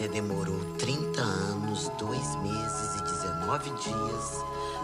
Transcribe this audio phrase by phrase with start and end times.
[0.00, 4.38] Você demorou 30 anos, 2 meses e 19 dias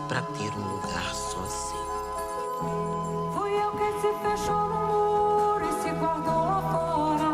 [0.08, 1.86] para ter um lugar só seu.
[3.32, 7.28] Fui eu que se fechou no muro e se guardou lá fora.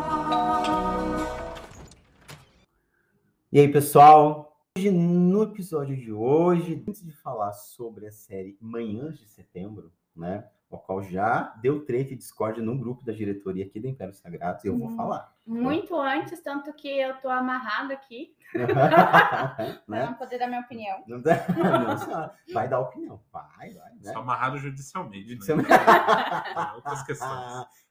[3.50, 4.56] E aí, pessoal?
[4.78, 10.48] Hoje, no episódio de hoje, antes de falar sobre a série Manhãs de Setembro, né?
[10.72, 14.60] O qual já deu treta e discórdia no grupo da diretoria aqui do Império Sagrado,
[14.64, 14.96] eu vou Hum.
[14.96, 15.36] falar.
[15.46, 20.06] Muito antes, tanto que eu tô amarrada aqui para né?
[20.06, 21.04] não poder dar minha opinião.
[21.06, 21.44] Não dá-
[21.88, 22.34] não, senhora.
[22.54, 23.20] vai dar opinião.
[23.30, 24.12] Vai, vai, né?
[24.12, 25.36] Só amarrado judicialmente.
[25.36, 25.62] Você- Né?
[26.76, 27.30] Outras questões.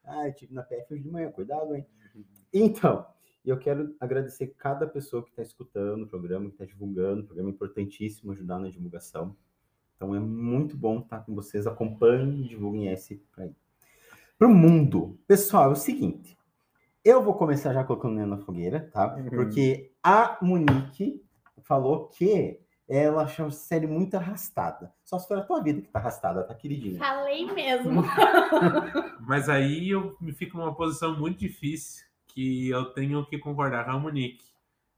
[0.04, 1.86] ah, eu tive na PF hoje de manhã, cuidado, hein?
[2.52, 3.06] Então,
[3.46, 7.50] eu quero agradecer cada pessoa que está escutando o programa, que está divulgando, o programa
[7.50, 9.36] é importantíssimo ajudar na divulgação.
[10.02, 13.56] Então é muito bom estar com vocês, acompanhem e divulguem esse para aí.
[14.36, 15.20] Para o mundo.
[15.28, 16.36] Pessoal, é o seguinte,
[17.06, 19.16] eu vou começar já colocando lenha na fogueira, tá?
[19.16, 19.30] Uhum.
[19.30, 21.24] Porque a Monique
[21.62, 24.92] falou que ela achou a série muito arrastada.
[25.04, 26.98] Só se for a tua vida que tá arrastada, tá, queridinha?
[26.98, 28.02] Falei mesmo.
[29.22, 33.92] Mas aí eu me fico numa posição muito difícil que eu tenho que concordar com
[33.92, 34.50] a Monique.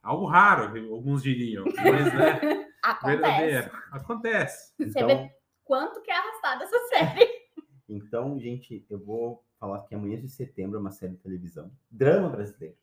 [0.02, 1.66] Algo raro, alguns diriam.
[1.66, 3.22] Mas é Acontece.
[3.22, 3.70] verdadeiro.
[3.90, 4.74] Acontece.
[4.76, 7.26] Você Então, vê quanto que é arrastada essa série.
[7.88, 11.72] então, gente, eu vou falar que amanhã de setembro é uma série de televisão.
[11.90, 12.76] Drama brasileiro.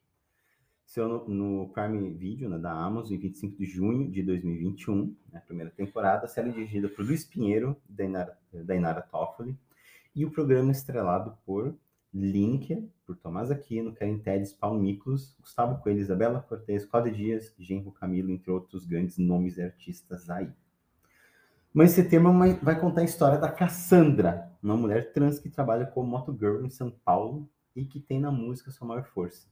[0.84, 5.42] Seu no, no Prime Video, né, da Amazon, em 25 de junho de 2021, né,
[5.46, 6.26] primeira temporada.
[6.26, 9.58] A série dirigida por Luiz Pinheiro e Dainara, Dainara Toffoli.
[10.14, 11.74] E o programa estrelado por
[12.14, 17.92] Linker, por Tomás Aquino, Karen Tedes, Paulo Miklos, Gustavo Coelho, Isabela Cortez, Cláudia Dias, Genro
[17.92, 20.52] Camilo, entre outros grandes nomes e artistas aí.
[21.74, 25.86] Mas esse tema vai vai contar a história da Cassandra, uma mulher trans que trabalha
[25.86, 29.48] como motogirl em São Paulo e que tem na música sua maior força.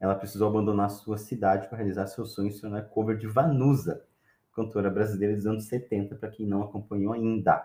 [0.00, 4.04] Ela precisou abandonar sua cidade para realizar seu sonho de se tornar cover de Vanusa,
[4.52, 7.64] cantora brasileira dos anos 70, para quem não acompanhou ainda.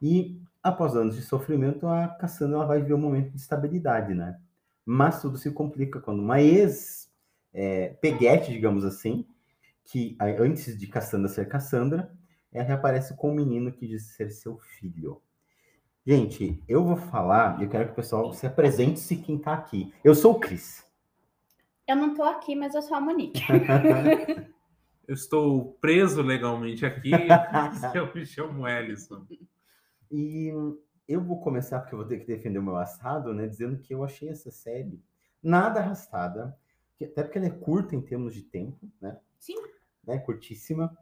[0.00, 4.38] E após anos de sofrimento, a Cassandra ela vai viver um momento de estabilidade, né?
[4.84, 7.10] Mas tudo se complica quando uma ex
[7.52, 9.26] é, peguete, digamos assim,
[9.84, 12.12] que antes de Cassandra ser Cassandra,
[12.52, 15.20] ela reaparece com um menino que diz ser seu filho.
[16.04, 19.54] Gente, eu vou falar, e eu quero que o pessoal se apresente se quem tá
[19.54, 19.92] aqui.
[20.02, 20.84] Eu sou o Cris.
[21.86, 23.42] Eu não tô aqui, mas eu sou a Monique.
[25.06, 27.10] Eu estou preso legalmente aqui.
[27.92, 29.26] eu me chamo Ellison.
[30.12, 30.52] E
[31.08, 33.46] eu vou começar, porque eu vou ter que defender o meu assado, né?
[33.46, 35.02] Dizendo que eu achei essa série
[35.42, 36.56] nada arrastada,
[37.02, 39.18] até porque ela é curta em termos de tempo, né?
[39.38, 39.56] Sim.
[40.06, 40.18] né?
[40.18, 40.96] Curtíssima.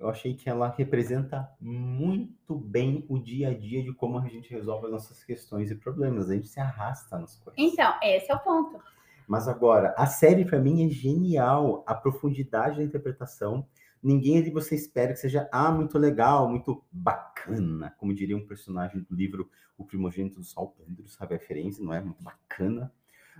[0.00, 4.50] Eu achei que ela representa muito bem o dia a dia de como a gente
[4.50, 6.28] resolve as nossas questões e problemas.
[6.28, 7.54] A gente se arrasta nas coisas.
[7.56, 8.82] Então, esse é o ponto.
[9.28, 13.66] Mas agora, a série pra mim é genial, a profundidade da interpretação.
[14.04, 19.00] Ninguém ali você espera que seja ah, muito legal, muito bacana, como diria um personagem
[19.00, 22.02] do livro O Primogênito do Sol, Pedro, sabe a referência, não é?
[22.02, 22.92] Muito bacana.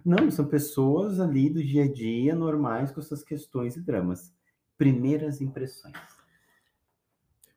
[0.03, 4.35] Não, são pessoas ali do dia a dia, normais, com suas questões e dramas.
[4.79, 5.95] Primeiras impressões.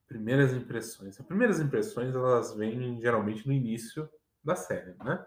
[0.05, 1.17] Primeiras impressões.
[1.17, 4.09] As primeiras impressões, elas vêm geralmente no início
[4.43, 5.25] da série, né?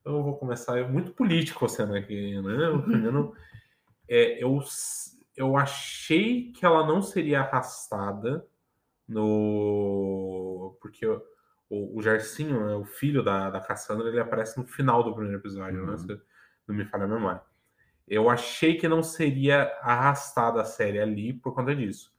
[0.00, 2.70] Então eu vou começar, é muito político sendo aqui, né?
[2.70, 3.34] O primeiro,
[4.08, 4.58] é, eu,
[5.38, 8.44] eu achei que ela não seria arrastada
[9.08, 10.76] no...
[10.80, 11.22] Porque o,
[11.70, 15.38] o, o Jarcinho, né, o filho da, da Cassandra, ele aparece no final do primeiro
[15.38, 15.92] episódio, né?
[15.92, 15.98] Uhum.
[15.98, 16.20] Se
[16.66, 17.40] não me falha a memória.
[18.06, 22.12] Eu achei que não seria arrastada a série ali por conta disso.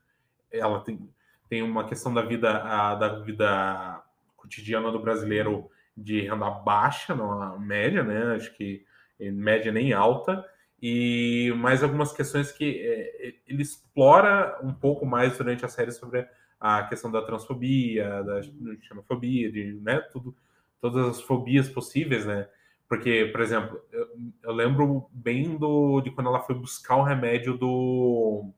[0.49, 1.09] Ela tem,
[1.49, 4.01] tem uma questão da vida, a- da vida
[4.37, 8.35] cotidiana do brasileiro de renda baixa, não a média, né?
[8.35, 8.85] Acho que
[9.19, 10.45] média nem alta,
[10.81, 16.27] e mais algumas questões que eh, ele explora um pouco mais durante a série sobre
[16.59, 18.41] a questão da transfobia, da
[18.81, 19.99] xenofobia, de, né?
[20.11, 20.35] Tudo,
[20.81, 22.47] todas as fobias possíveis, né?
[22.87, 24.07] Porque, por exemplo, eu,
[24.43, 28.49] eu lembro bem do, de quando ela foi buscar o remédio do.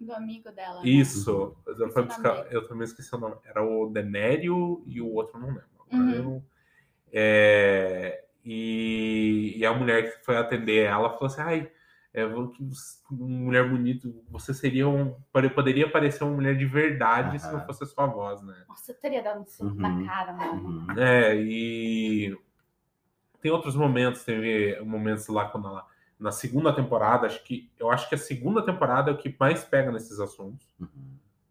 [0.00, 0.82] Do amigo dela.
[0.82, 0.88] né?
[0.88, 1.56] Isso.
[1.66, 3.36] Ela foi buscar, eu também esqueci o nome.
[3.44, 5.64] Era o Denério e o outro não lembro.
[5.92, 6.12] Uhum.
[6.12, 6.42] eu
[7.12, 11.70] É, e, e a mulher que foi atender ela falou assim: ai,
[12.14, 15.14] é, vou- que você- uma mulher bonita, você seria um.
[15.32, 18.54] pode- Poderia parecer uma mulher de verdade se não fosse a sua voz, né?
[18.68, 19.76] Nossa, eu teria dado um soco Uhum.
[19.76, 20.86] na cara, mano.
[20.88, 20.98] Uhum.
[20.98, 22.36] É, e
[23.40, 25.86] tem outros momentos, teve momentos lá quando ela.
[26.18, 27.70] Na segunda temporada, acho que.
[27.78, 30.66] Eu acho que a segunda temporada é o que mais pega nesses assuntos.
[30.80, 30.88] Uhum.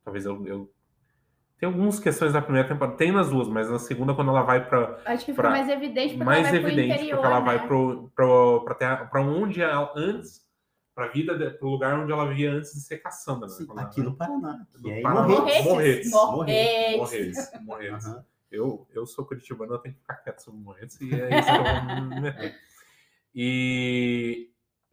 [0.04, 0.46] Talvez eu.
[0.46, 0.74] eu...
[1.60, 4.68] Tem algumas questões na primeira temporada, tem nas duas, mas na segunda, quando ela vai
[4.68, 7.26] para Acho que fica Pra- mais evidente porque mais ela vai pro evidente, interior, porque
[7.34, 7.46] ela né?
[7.46, 10.46] vai pro, pro, pra, terra, pra onde ela, antes
[10.94, 13.48] pra vida, pro lugar onde ela vivia antes de ser Cassandra.
[13.48, 13.54] Né?
[13.54, 14.66] Sim, ela- aqui no Paraná.
[14.82, 15.28] No é Paraná.
[15.28, 15.64] Morretes.
[15.66, 16.12] Morretes.
[16.12, 16.98] Morretes.
[16.98, 17.52] Morretes.
[17.64, 18.06] Morretes.
[18.08, 18.26] Aham.
[18.52, 21.58] Eu, eu sou curitibano, eu tenho que ficar quieto sobre Morretes e é isso que
[21.58, 22.56] eu vou me meter.
[23.40, 24.50] E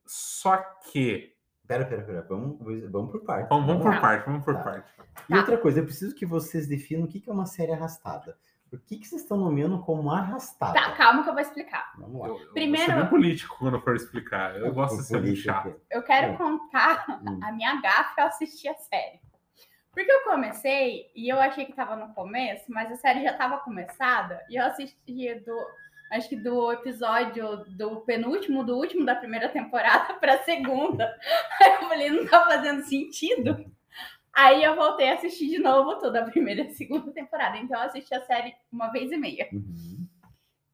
[0.06, 0.56] só
[0.90, 1.33] que.
[1.66, 2.22] Pera, pera, pera.
[2.28, 2.58] Vamos,
[2.90, 3.48] vamos por parte.
[3.48, 4.62] Vamos, vamos por parte, vamos por Tá.
[4.62, 4.92] parte.
[5.28, 8.36] E outra coisa, eu preciso que vocês definam o que é uma série arrastada.
[8.68, 10.74] Por que, que vocês estão nomeando como arrastada?
[10.74, 11.92] Tá, calma que eu vou explicar.
[11.96, 12.28] Vamos lá.
[12.28, 14.56] Eu, eu Primeiro- sou bem político quando eu for explicar.
[14.56, 15.80] Eu gosto de ser muito chato.
[15.90, 16.36] Eu quero É.
[16.36, 17.40] contar Hum.
[17.42, 19.20] a minha gafe ao assistir a série.
[19.92, 23.58] Porque eu comecei e eu achei que tava no começo, mas a série já tava
[23.58, 25.56] começada e eu assisti do
[26.14, 31.12] acho que do episódio do penúltimo do último da primeira temporada pra segunda.
[31.60, 33.64] Aí eu falei, não tá fazendo sentido.
[34.32, 37.56] Aí eu voltei a assistir de novo toda a primeira e a segunda temporada.
[37.58, 39.48] Então eu assisti a série uma vez e meia.
[39.52, 40.06] Uhum.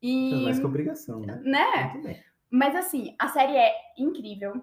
[0.03, 1.41] E, Mais que obrigação, né?
[1.45, 1.91] né?
[1.93, 2.23] Muito bem.
[2.51, 4.63] Mas assim, a série é incrível.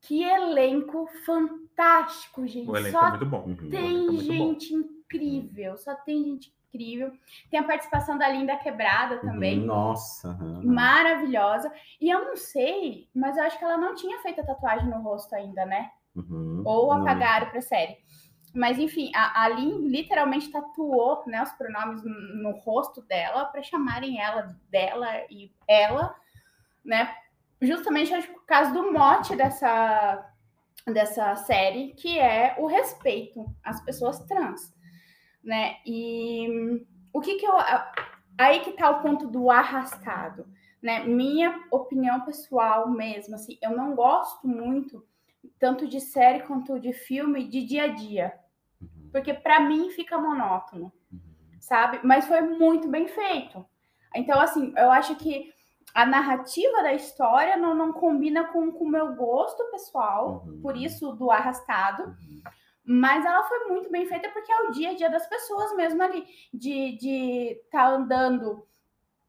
[0.00, 2.68] Que elenco fantástico, gente.
[2.70, 3.44] O elenco Só é muito bom.
[3.44, 3.68] Uhum.
[3.68, 4.20] É tem muito bom.
[4.20, 5.76] gente incrível.
[5.76, 7.12] Só tem gente incrível.
[7.50, 9.60] Tem a participação da Linda Quebrada também.
[9.60, 9.66] Uhum.
[9.66, 10.38] Nossa.
[10.64, 11.72] Maravilhosa.
[12.00, 15.02] E eu não sei, mas eu acho que ela não tinha feito a tatuagem no
[15.02, 15.90] rosto ainda, né?
[16.14, 16.62] Uhum.
[16.64, 17.98] Ou apagaram pra série.
[18.54, 23.62] Mas enfim, a, a Lin literalmente tatuou né, os pronomes no, no rosto dela para
[23.62, 26.14] chamarem ela dela e ela,
[26.84, 27.14] né?
[27.62, 30.26] Justamente acho por causa do mote dessa,
[30.86, 34.74] dessa série, que é o respeito às pessoas trans,
[35.50, 35.76] né?
[35.84, 37.52] E o que que eu
[38.38, 40.46] aí que tá o ponto do arrastado,
[40.80, 41.04] né?
[41.04, 45.04] Minha opinião pessoal mesmo, assim, eu não gosto muito
[45.58, 48.32] tanto de série quanto de filme de dia a dia,
[48.80, 49.10] Uhum.
[49.12, 51.20] porque pra mim fica monótono, Uhum.
[51.60, 51.98] sabe?
[52.04, 53.66] Mas foi muito bem feito.
[54.14, 55.52] Então, assim, eu acho que
[55.92, 60.60] a narrativa da história não, não combina com o meu gosto pessoal, Uhum.
[60.62, 62.16] por isso do arrastado.
[62.84, 66.02] Mas ela foi muito bem feita porque é o dia a dia das pessoas mesmo
[66.02, 68.66] ali, de de tá andando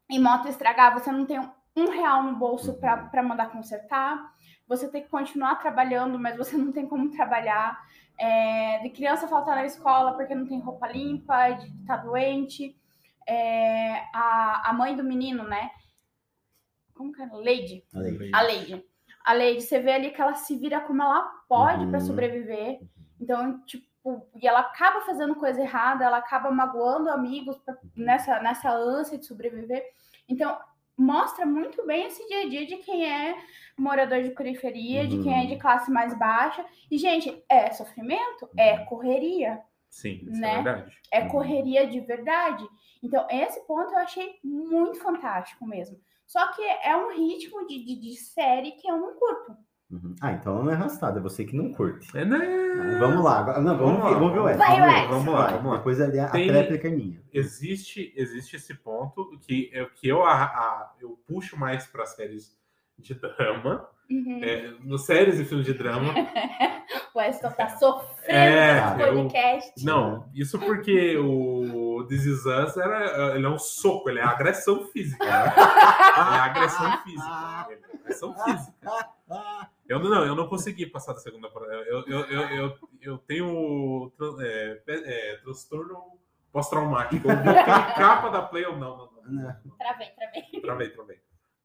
[0.09, 1.39] em moto estragar, você não tem
[1.75, 2.80] um, real no bolso Uhum.
[3.09, 4.33] para mandar consertar,
[4.68, 7.80] você tem que continuar trabalhando, mas você não tem como trabalhar.
[8.18, 12.77] É, de criança faltar na escola porque não tem roupa limpa, de tá doente.
[13.27, 15.71] É, a, a mãe do menino, né?
[16.94, 17.25] Como que é?
[17.31, 17.83] Lady.
[17.95, 18.31] Olha aí.
[18.33, 18.86] A Lady.
[19.24, 22.06] A Lady, você vê ali que ela se vira como ela pode para Uhum.
[22.06, 22.80] sobreviver.
[23.22, 23.86] Então, tipo,
[24.36, 29.26] e ela acaba fazendo coisa errada, ela acaba magoando amigos pra- nessa, nessa ânsia de
[29.28, 29.86] sobreviver.
[30.28, 30.60] Então,
[30.98, 33.38] mostra muito bem esse dia a dia de quem é
[33.78, 35.60] morador de periferia, de quem é de Uhum.
[35.60, 36.66] classe mais baixa.
[36.90, 38.50] E, gente, é sofrimento?
[38.58, 39.62] É correria.
[39.90, 40.50] Sim, isso Né?
[40.52, 40.98] é verdade.
[41.12, 41.28] É Uhum.
[41.30, 42.68] correria de verdade.
[43.04, 46.00] Então, esse ponto eu achei muito fantástico mesmo.
[46.26, 49.58] Só que é um ritmo de, de, de série que eu não curto.
[49.92, 50.16] Uhum.
[50.22, 52.16] Ah, então ela não é arrastada, é você que não curte.
[52.18, 52.40] É, né?
[53.00, 54.44] Vamos lá, agora- não, vamos, Vamos ver, lá, vamos ver o.
[54.58, 55.78] Vai, vamos lá, vamos lá.
[55.78, 57.22] Depois ali a, Tem- réplica é minha.
[57.34, 62.58] existe existe esse ponto que eu, que eu, a- a- eu puxo mais para séries
[62.98, 64.40] de drama, Uhum.
[64.44, 66.14] é, no séries e filmes de drama.
[67.14, 69.86] O Weston tá sofrendo É, nesse eu- podcast.
[69.86, 74.86] Não, isso porque o This Is Us era, ele é um soco, ele é agressão
[74.88, 75.24] física.
[75.25, 75.32] né?
[75.54, 75.56] Ele
[76.38, 77.68] é agressão física.
[77.70, 79.10] Ele é agressão física.
[79.91, 81.74] Eu não, eu não consegui passar da segunda temporada.
[81.83, 86.17] Eu, eu, eu, eu, eu tenho é, é, transtorno
[86.51, 87.27] pós-traumático.
[87.29, 87.53] Eu botei
[87.95, 89.77] capa da Play ou não, não, não, não, não.
[89.77, 90.62] Travei, travei.
[90.62, 91.21] Travei, travei.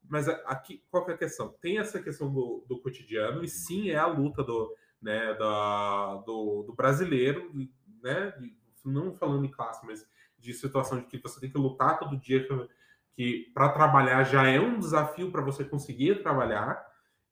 [0.08, 1.54] Mas a- aqui, qual que é a questão?
[1.60, 6.62] Tem essa questão do, do cotidiano, e sim é a luta do, né, da, do,
[6.64, 7.50] do brasileiro,
[8.02, 8.32] né?
[8.38, 10.06] de- não falando em classe, mas
[10.38, 12.68] de situação de que você tem que lutar todo dia, que,
[13.16, 16.86] que para trabalhar já é um desafio para você conseguir trabalhar,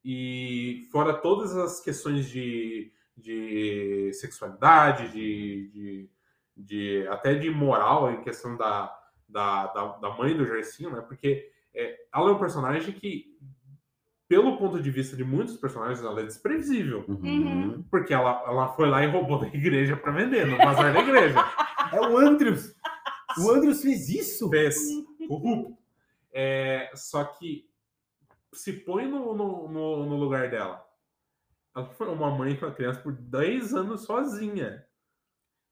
[0.05, 6.11] e fora todas as questões de, de sexualidade, de, de,
[6.57, 8.95] de- até de moral, em questão da,
[9.29, 11.01] da, da, da mãe do Jairzinho, né?
[11.01, 13.37] Porque é, ela é um personagem que,
[14.29, 17.05] pelo ponto de vista de muitos personagens, ela é desprevisível.
[17.09, 17.83] Uhum.
[17.91, 21.39] Porque ela, ela foi lá e roubou da igreja para vender, no bazar da igreja.
[21.93, 22.75] É o Andrews!
[23.39, 24.49] O Andrews fez isso?
[24.51, 24.77] Fez.
[25.27, 25.77] Corrupto.
[26.33, 27.67] É, só que
[28.59, 30.85] se põe no, no, no, no lugar dela.
[31.77, 34.85] Ela foi uma mãe com a criança por 10 anos sozinha.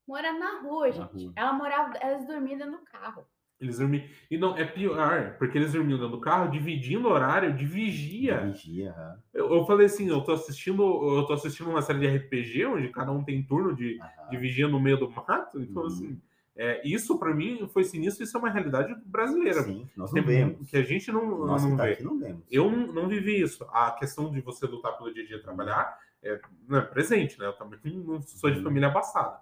[0.06, 1.24] Morando na rua, Na gente.
[1.26, 1.32] rua.
[1.36, 3.24] Ela morava, elas dormiam dentro do carro.
[3.60, 4.04] Eles dormiam.
[4.28, 8.40] E não, é pior, porque eles dormiam dentro do carro, dividindo o horário de vigia.
[8.46, 9.22] Vigia, aham.
[9.32, 10.82] Eu, eu falei assim, eu tô assistindo,
[11.16, 14.66] eu tô assistindo uma série de RPG onde cada um tem turno de, de vigia
[14.66, 15.60] no meio do mato.
[15.60, 15.86] Então, Uhum.
[15.88, 16.22] assim,
[16.54, 18.22] É, isso, para mim, foi sinistro.
[18.24, 19.62] Isso é uma realidade brasileira.
[19.62, 20.68] Sim, nós não vemos.
[20.70, 21.98] Que a gente não, Nós não tá vê.
[22.02, 22.42] não vemos.
[22.50, 23.64] Eu não, não vivi isso.
[23.72, 27.46] A questão de você lutar pelo dia a dia trabalhar é, não é presente, né?
[27.46, 28.64] Eu também não sou de Uhum.
[28.64, 29.40] família abastada.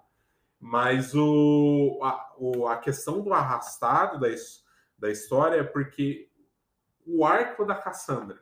[0.60, 4.28] Mas o, a, o- a questão do arrastado da,
[4.98, 6.28] da história é porque
[7.06, 8.38] o arco da Cassandra,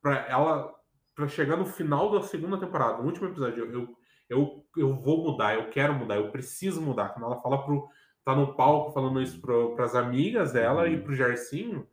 [0.00, 0.74] para ela
[1.14, 5.22] para chegar no final da segunda temporada, no último episódio, eu, eu, eu, eu vou
[5.24, 7.10] mudar, eu quero mudar, eu preciso mudar.
[7.10, 7.88] Quando ela fala pro.
[8.24, 10.88] tá no palco falando isso para as amigas dela Uhum.
[10.92, 11.86] e pro Jarcinho,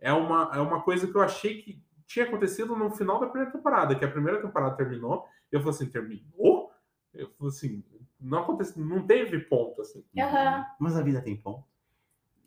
[0.00, 3.52] é uma, é uma coisa que eu achei que tinha acontecido no final da primeira
[3.52, 6.70] temporada, que a primeira temporada terminou, e eu falei assim, terminou?
[7.14, 7.84] Eu falei assim,
[8.20, 10.04] não aconteceu, não teve ponto, assim.
[10.18, 10.64] Aham.
[10.78, 11.64] Mas a vida tem ponto.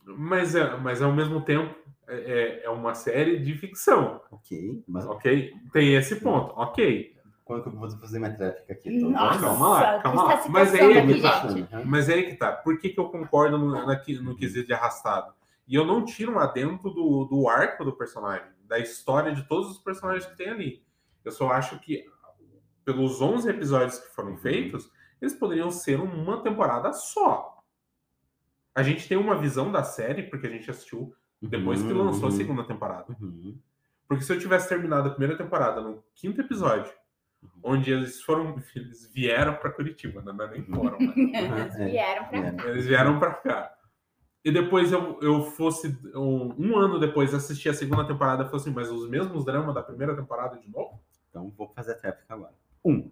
[0.06, 1.76] Mas, é, mas ao mesmo tempo,
[2.08, 4.84] é, é- é uma série de ficção, Ok.
[4.88, 5.54] Mas ok?
[5.72, 7.16] Tem esse ponto, ok.
[7.50, 9.00] Quando que eu vou fazer minha tréplica aqui?
[9.00, 10.38] Tô- Nossa, calma lá, que calma lá.
[10.38, 11.48] se Mas passando aí é aqui, que tá.
[11.80, 11.84] Uhum.
[11.86, 12.52] Mas é aí que tá.
[12.52, 13.86] Por que, que eu concordo no, na-
[14.22, 15.34] no quesito de arrastado?
[15.68, 19.70] E eu não tiro um adentro do, do arco do personagem, da história de todos
[19.72, 20.84] os personagens que tem ali.
[21.26, 22.06] Eu só acho que,
[22.86, 27.64] pelos 11 episódios que foram feitos, eles poderiam ser uma temporada só.
[28.76, 32.26] A gente tem uma visão da série, porque a gente assistiu depois que Uhum, lançou
[32.28, 33.16] a uhum, segunda temporada.
[33.20, 33.58] uhum.
[34.08, 36.92] Porque se eu tivesse terminado a primeira temporada no quinto episódio,
[37.64, 41.14] onde eles foram, eles vieram para Curitiba, não, não nem foram, né?
[41.62, 41.86] Eles é.
[41.90, 42.70] vieram pra É.
[42.70, 43.76] Eles vieram pra cá.
[44.44, 48.70] E depois eu, eu fosse, um, um ano depois, assistir a segunda temporada e fosse
[48.70, 51.00] assim, mas os mesmos dramas da primeira temporada de novo?
[51.30, 52.54] Então, vou fazer a tréplica agora.
[52.84, 53.12] Um,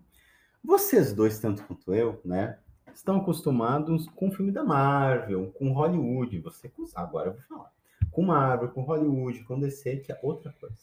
[0.63, 2.57] vocês dois, tanto quanto eu, né,
[2.93, 6.39] estão acostumados com o filme da Marvel, com Hollywood.
[6.39, 7.72] Você com- agora eu vou falar.
[8.10, 10.77] Com Marvel, com Hollywood, com DC, que é outra coisa.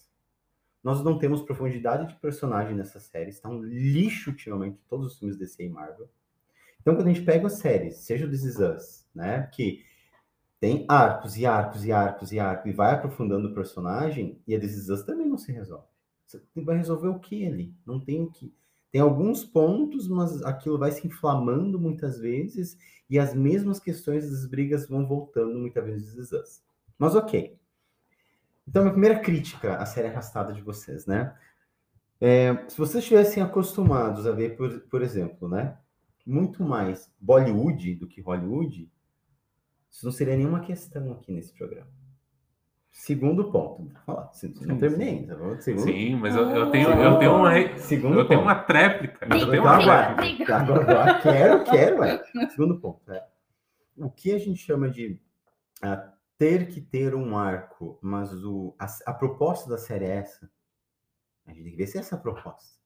[0.85, 3.31] Nós não temos profundidade de personagem nessa série.
[3.31, 6.11] Está um lixo, ultimamente, todos os filmes DC e Marvel.
[6.81, 9.83] Então, quando a gente pega as séries, seja o This Is Us, né, que
[10.61, 14.61] tem arcos e arcos e arcos e arcos, e vai aprofundando o personagem, e a
[14.61, 15.87] This Is Us também não se resolve.
[16.27, 17.75] Você vai resolver o que ali?
[17.87, 18.55] Não tem o que.
[18.93, 24.47] Tem alguns pontos, mas aquilo vai se inflamando muitas vezes e as mesmas questões das
[24.47, 26.63] brigas vão voltando muitas vezes.
[26.99, 27.59] Mas ok.
[28.67, 31.35] Então, minha primeira crítica à série arrastada de vocês, né?
[32.21, 35.77] É, se vocês estivessem acostumados a ver, por, por exemplo, né?
[36.27, 38.91] Muito mais Bollywood do que Hollywood,
[39.91, 41.91] isso não seria nenhuma questão aqui nesse programa.
[42.91, 43.91] Segundo ponto,
[44.65, 45.19] não terminei sim.
[45.19, 45.37] ainda.
[45.37, 48.49] vou- Segundo, Sim, mas eu, eu tenho, eu tenho uma, segundo eu tenho ponto.
[48.53, 49.19] uma tréplica.
[49.25, 49.79] Eu Briga, tenho Tá, uma
[50.15, 50.57] briga, tréplica.
[50.57, 52.25] Agora, quero, quero, ué.
[52.51, 53.13] Segundo ponto.
[53.13, 53.27] É.
[53.99, 55.19] O que a gente chama de
[55.83, 60.51] ah, ter que ter um arco, mas o, a, a proposta da série é essa.
[61.47, 62.79] A gente tem que ver se é essa a proposta.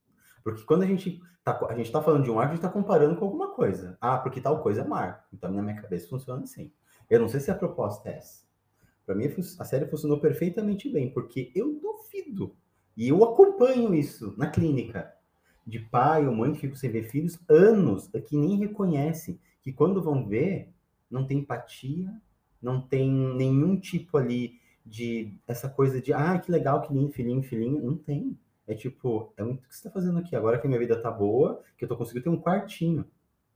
[0.42, 2.70] Porque quando a gente tá, a gente tá falando de um arco, a gente tá
[2.70, 3.96] comparando com alguma coisa.
[4.00, 5.24] Ah, porque tal coisa é um arco.
[5.32, 6.72] Então, na minha cabeça funciona assim.
[7.08, 8.46] Eu não sei se a proposta é essa.
[9.04, 9.24] Para mim,
[9.58, 12.54] a série funcionou perfeitamente bem, porque eu duvido.
[12.96, 15.12] E eu acompanho isso na clínica.
[15.66, 19.40] De pai ou mãe que ficam sem ver filhos anos, que nem reconhecem.
[19.62, 20.74] Que quando vão ver,
[21.10, 22.10] não tem empatia,
[22.62, 27.42] não tem nenhum tipo ali de essa coisa de ah, que legal, que lindo, filhinho,
[27.42, 27.82] filhinho.
[27.82, 28.38] Não tem.
[28.66, 30.34] É tipo, é muito o que você tá fazendo aqui.
[30.36, 33.04] Agora que a minha vida tá boa, que eu tô conseguindo ter um quartinho.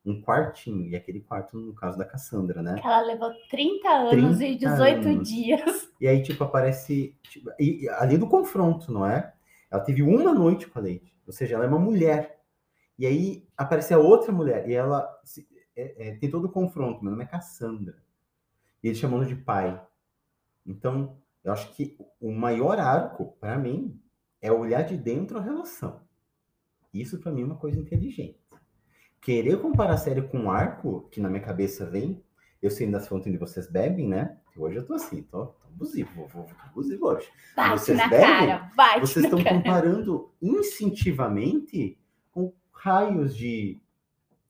[0.05, 0.87] Um quartinho.
[0.89, 2.81] E aquele quarto, no caso da Cassandra, né?
[2.83, 5.29] Ela levou 30 anos 30 e 18 anos.
[5.29, 5.93] dias.
[6.01, 7.15] E aí, tipo, aparece.
[7.23, 9.33] tipo, e, e ali do confronto, não é?
[9.71, 11.15] Ela teve uma noite com a Leite.
[11.27, 12.41] Ou seja, ela é uma mulher.
[12.99, 14.69] E aí aparece a outra mulher.
[14.69, 17.03] E ela se- é- é, tem todo o confronto.
[17.03, 17.97] Meu nome é Cassandra.
[18.83, 19.81] E ele chamando de pai.
[20.67, 24.01] Então, eu acho que o maior arco, para mim,
[24.41, 26.01] é olhar de dentro a relação.
[26.93, 28.39] Isso, para mim, é uma coisa inteligente.
[29.21, 32.23] Querer comparar a série com um arco, que na minha cabeça vem,
[32.61, 34.39] eu sei das fontes onde vocês bebem, né?
[34.57, 37.29] Hoje eu tô assim, tô, tô abusivo, vou, vou, abusivo hoje.
[37.57, 38.27] Bate Vocês na bebem?
[38.27, 41.99] cara, bate Vocês estão comparando instintivamente
[42.31, 43.82] com raios de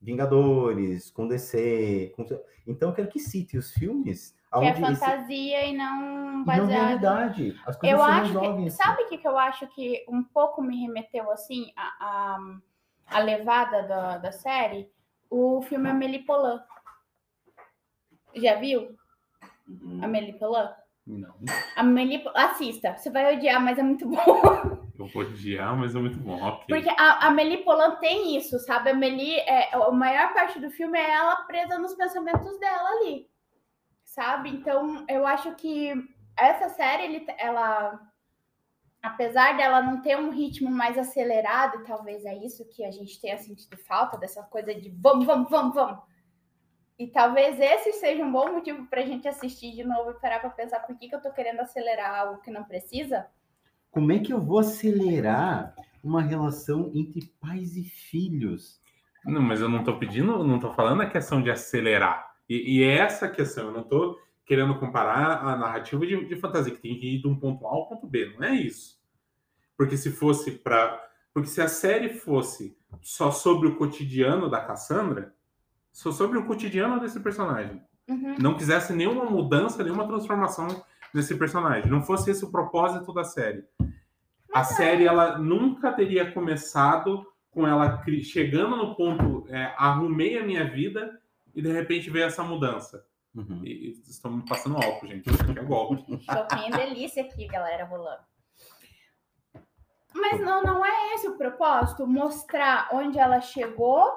[0.03, 2.13] Vingadores, com DC.
[2.17, 2.27] Com...
[2.67, 6.35] Então eu quero que cite os filmes Que é onde esse- fantasia e não e
[6.37, 6.69] não baseado.
[6.71, 7.61] realidade.
[7.65, 8.67] As coisas Eu se acho resolvem que.
[8.69, 8.77] assim.
[8.83, 13.19] Sabe o que, que eu acho que um pouco me remeteu assim a, a, a
[13.21, 14.91] levada da, da série?
[15.31, 16.61] O filme Amélie Poulain.
[18.35, 18.97] Já viu?
[20.03, 20.69] Amélie Poulain?
[21.07, 21.35] Não,
[21.77, 24.82] Amélie, assista, você vai odiar, mas é muito bom.
[24.99, 26.41] Eu vou odiar, mas é muito bom.
[26.41, 26.67] Ok.
[26.69, 28.91] Porque a a Poulain tem isso, sabe?
[28.91, 33.29] A Amélie, é, a maior parte do filme é ela presa nos pensamentos dela ali,
[34.05, 34.51] sabe?
[34.51, 35.93] Então, eu acho que
[36.37, 38.01] essa série, ele, ela,
[39.03, 43.21] apesar dela não ter um ritmo mais acelerado, e talvez é isso que a gente
[43.21, 46.03] tenha sentido falta, dessa coisa de vamos, vamos, vamos, vamos.
[46.99, 50.39] E talvez esse seja um bom motivo para a gente assistir de novo e parar
[50.39, 53.27] para pensar por que, que eu tô querendo acelerar algo que não precisa.
[53.93, 58.81] Como é que eu vou acelerar uma relação entre pais e filhos?
[59.23, 62.35] Não, mas eu não tô pedindo, não tô falando a questão de acelerar.
[62.49, 66.37] E, e é essa a questão, eu não tô querendo comparar a narrativa de, de
[66.37, 68.99] fantasia, que tem que ir de um ponto A ao ponto B, não é isso.
[69.77, 70.99] Porque se fosse para.
[71.35, 75.35] Porque se a série fosse só sobre o cotidiano da Cassandra,
[75.93, 77.83] só sobre o cotidiano desse personagem.
[78.09, 78.37] Uhum.
[78.39, 80.83] Não quisesse nenhuma mudança, nenhuma transformação
[81.15, 81.91] nesse personagem.
[81.91, 83.65] Não fosse esse o propósito da série.
[84.53, 90.69] A série, ela nunca teria começado com ela chegando no ponto, é, arrumei a minha
[90.69, 91.21] vida
[91.55, 93.05] e de repente veio essa mudança.
[93.35, 93.63] Uhum.
[93.65, 95.31] E, e estão me passando álcool, gente.
[95.31, 96.05] Isso aqui é golpe.
[96.25, 98.23] Choquinho delícia aqui, galera, rolando.
[100.15, 102.07] Mas não, não é esse o propósito?
[102.07, 104.11] Mostrar onde ela chegou,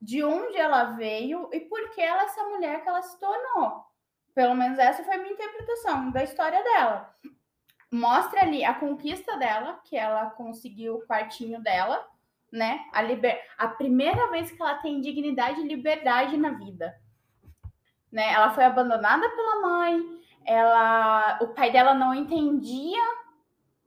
[0.00, 3.84] de onde ela veio e por que ela é essa mulher que ela se tornou.
[4.34, 7.14] Pelo menos essa foi a minha interpretação da história dela.
[7.90, 12.04] Mostra ali a conquista dela, que ela conseguiu o quartinho dela,
[12.50, 12.84] né?
[12.92, 13.40] A, liber...
[13.56, 16.94] a primeira vez que ela tem dignidade e liberdade na vida.
[18.10, 18.32] Né?
[18.32, 20.00] Ela foi abandonada pela mãe,
[20.44, 23.02] ela o pai dela não entendia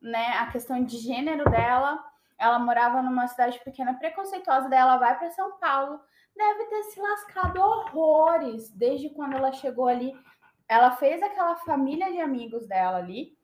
[0.01, 2.03] né a questão de gênero dela
[2.37, 5.99] ela morava numa cidade pequena preconceituosa daí ela vai para São Paulo
[6.35, 10.13] deve ter se lascado horrores desde quando ela chegou ali
[10.69, 13.36] ela fez aquela família de amigos dela ali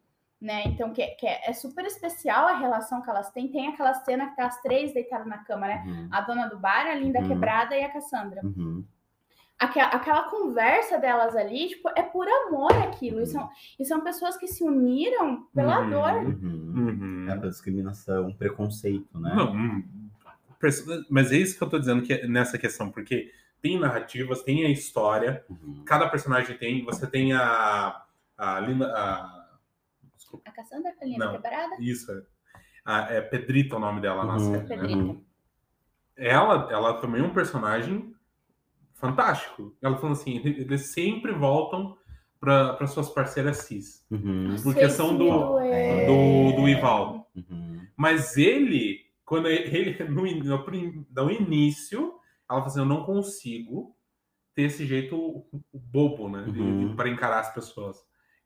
[0.42, 3.94] né então que, que é, é super especial a relação que elas têm tem aquela
[3.94, 6.10] cena que tá as três deitadas na cama né Uhum.
[6.12, 7.28] a dona do bar a linda Uhum.
[7.28, 8.84] quebrada e a Cassandra Uhum.
[9.60, 13.22] Aque- aquela conversa delas ali, tipo, é por amor aquilo.
[13.22, 13.50] E são,
[13.80, 15.90] e são pessoas que se uniram pela Uhum.
[15.90, 16.14] dor.
[16.16, 16.74] Uhum.
[16.76, 17.28] Uhum.
[17.32, 19.34] É discriminação, preconceito, né?
[19.34, 19.84] Não, hum,
[21.10, 23.32] mas é isso que eu tô dizendo que é nessa questão, porque
[23.64, 25.84] tem narrativas, tem a história, Uhum.
[25.86, 28.04] cada personagem tem, você tem a,
[28.38, 28.86] a Linda.
[28.94, 29.58] A,
[30.16, 31.32] desculpa, A Cassandra linda Não.
[31.32, 31.76] quebrada?
[31.80, 32.22] isso, é,
[32.86, 34.40] a, é Pedrita o nome dela na Uhum.
[34.68, 34.76] série.
[34.76, 34.88] né?
[34.88, 35.20] Pedrita.
[36.16, 38.14] Ela, ela também é um personagem
[38.94, 39.76] fantástico.
[39.82, 41.98] Ela falou assim: ele- eles sempre voltam
[42.40, 44.06] para suas parceiras cis.
[44.12, 44.56] Uhum.
[44.62, 46.06] Por questão do- doeu.
[46.06, 47.24] Do, do Ivaldo.
[47.36, 47.88] Uhum.
[47.96, 52.13] Mas ele, quando ele, no, no, no início,
[52.50, 53.96] ela falou assim: eu não consigo
[54.56, 56.42] ter esse jeito bobo, né?
[56.48, 56.96] Uhum.
[56.96, 57.98] para encarar as pessoas.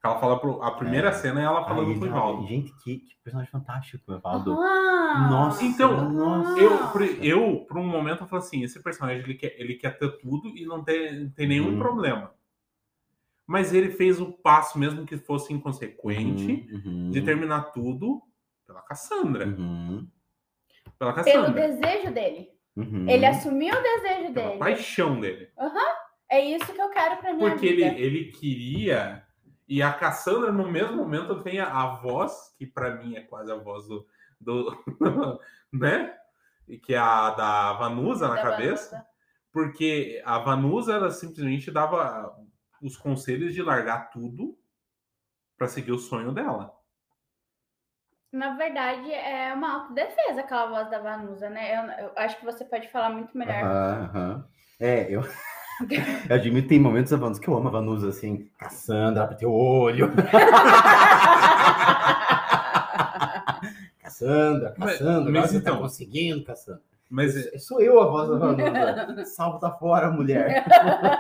[0.04, 1.12] Ela fala pro, a primeira É.
[1.14, 2.48] cena é ela falando Aí, pro Ivaldo.
[2.48, 4.54] gente, que, que personagem fantástico, Evaldo.
[4.58, 6.58] Ah, Nossa, Então, nossa.
[6.60, 9.98] Eu, por, eu, por um momento, eu falo assim: esse personagem ele quer, ele quer
[9.98, 11.78] ter tudo e não não tem nenhum Uhum.
[11.80, 12.34] problema.
[13.46, 18.22] Mas ele fez o passo, mesmo que fosse inconsequente, Uhum, uhum, de terminar tudo
[18.66, 19.46] pela Cassandra.
[19.48, 20.08] uhum,
[21.00, 21.68] Pela pelo Cassandra.
[21.68, 22.57] desejo dele.
[22.78, 23.10] Uhum.
[23.10, 24.60] Ele assumiu o desejo Pela dele.
[24.60, 25.50] paixão dele.
[26.30, 28.00] É isso que eu quero pra minha Porque ele, vida.
[28.00, 29.24] ele queria.
[29.68, 33.52] E a Cassandra, no mesmo momento, tem a, a voz, que pra mim é quase
[33.52, 34.08] a voz do.
[34.40, 34.78] do
[35.74, 36.14] né?
[36.68, 38.92] E que é a da Vanusa na Da cabeça.
[38.92, 39.08] Vanusa.
[39.54, 42.36] Porque a Vanusa, ela simplesmente dava
[42.82, 44.58] os conselhos de largar tudo
[45.58, 46.77] pra seguir o sonho dela.
[48.32, 51.76] Na verdade, é uma autodefesa aquela voz da Vanusa, né?
[51.78, 53.64] Eu, eu acho que você pode falar muito melhor.
[53.64, 54.46] Aham, aham.
[54.80, 55.22] É, eu.
[56.30, 59.46] eu admito, tem momentos da Vanusa que eu amo a Vanusa, assim, Cassandra, pra ter
[59.46, 60.12] o olho.
[64.02, 66.82] Cassandra, Mas- Cassandra, mas agora você então- tá conseguindo, Cassandra.
[67.10, 69.24] Mas é, Sou eu a voz da Vanusa.
[69.32, 70.66] Salta fora, mulher.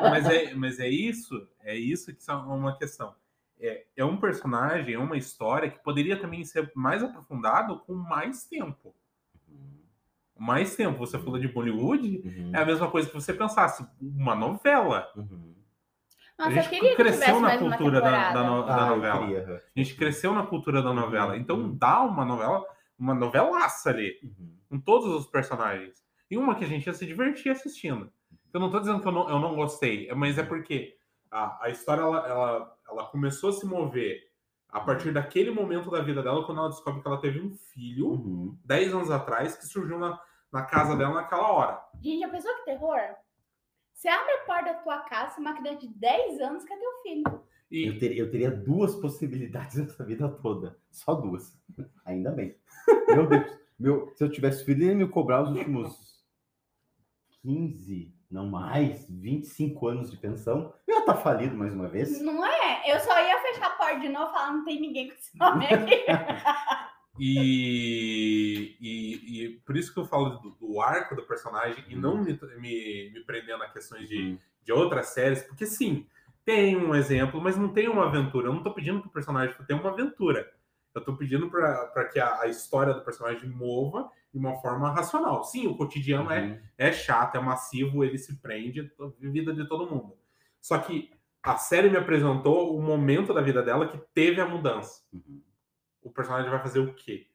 [0.01, 3.15] mas é, mas é isso, é isso que é uma questão.
[3.59, 8.45] É, é um personagem, é uma história que poderia também ser mais aprofundado com mais
[8.45, 8.95] tempo.
[10.37, 10.99] Mais tempo.
[10.99, 15.11] Você falou de Bollywood, Uhum, é a mesma coisa que você pensasse, uma novela.
[15.15, 15.55] uhum.
[16.37, 19.61] Nossa, a eu gente cresceu na cultura da- da no- da Ah, eu novela.
[19.75, 21.33] A gente cresceu na cultura da novela.
[21.33, 21.75] Uhum, Então uhum.
[21.75, 22.63] dá uma novela,
[22.99, 24.55] uma novelaça ali, Uhum.
[24.69, 26.05] com todos os personagens.
[26.29, 28.11] E uma que a gente ia se divertir assistindo.
[28.53, 30.95] Eu não tô dizendo que eu não, eu não gostei, mas é porque
[31.31, 34.27] a, a história ela, ela, ela começou a se mover
[34.69, 38.07] a partir daquele momento da vida dela, quando ela descobre que ela teve um filho,
[38.09, 38.57] Uhum.
[38.65, 40.19] 10 anos atrás, que surgiu na,
[40.51, 41.81] na casa dela naquela hora.
[42.01, 42.99] Gente, já pensou que terror?
[43.93, 47.43] Você abre a porta da tua casa, uma criança de 10 anos quer teu filho.
[47.71, 50.77] E, Eu, teria, eu teria duas possibilidades nessa vida toda.
[50.91, 51.57] Só duas.
[52.05, 52.55] Ainda bem.
[53.07, 53.57] Meu Deus.
[53.79, 56.23] Meu, se eu tivesse filho, ele ia me cobrar os últimos
[57.41, 60.73] 15, não mais, 25 anos de pensão.
[60.87, 62.21] Ia estar falido mais uma vez.
[62.21, 62.83] Não é?
[62.85, 65.37] Eu só ia fechar a porta de novo e falar, não tem ninguém com esse
[65.37, 66.05] nome aqui.
[67.19, 72.23] E, e, e por isso que eu falo do, do arco do personagem e não
[72.23, 74.37] me, me, me prendendo a questões de, Uhum.
[74.63, 76.05] de outras séries, porque sim,
[76.45, 78.47] tem um exemplo, mas não tem uma aventura.
[78.47, 80.49] Eu não tô pedindo que o personagem tenha uma aventura.
[80.99, 85.43] Eu tô pedindo para que a, a história do personagem mova de uma forma racional.
[85.43, 86.59] Sim, o cotidiano é, Uhum.
[86.77, 90.17] é chato, é massivo, ele se prende, a vida de todo mundo.
[90.61, 95.01] Só que a série me apresentou o momento da vida dela que teve a mudança.
[95.13, 95.41] Uhum.
[96.01, 97.27] O personagem vai fazer o quê?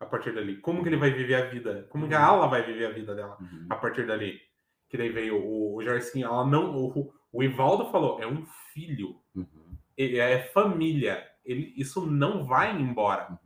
[0.00, 0.56] A partir dali.
[0.60, 1.86] Como que ele vai viver a vida?
[1.90, 2.38] Como que a Uhum.
[2.38, 3.36] Ala vai viver a vida dela?
[3.40, 3.66] Uhum.
[3.70, 4.40] a partir dali.
[4.88, 6.74] Que daí veio o, o Jarcinho, ela não.
[6.76, 9.76] O, o Ivaldo falou, é um filho, Uhum.
[9.96, 11.24] ele é família.
[11.48, 13.38] Ele, isso não vai embora.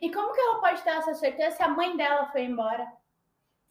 [0.00, 2.86] E como que ela pode ter essa certeza se a mãe dela foi embora?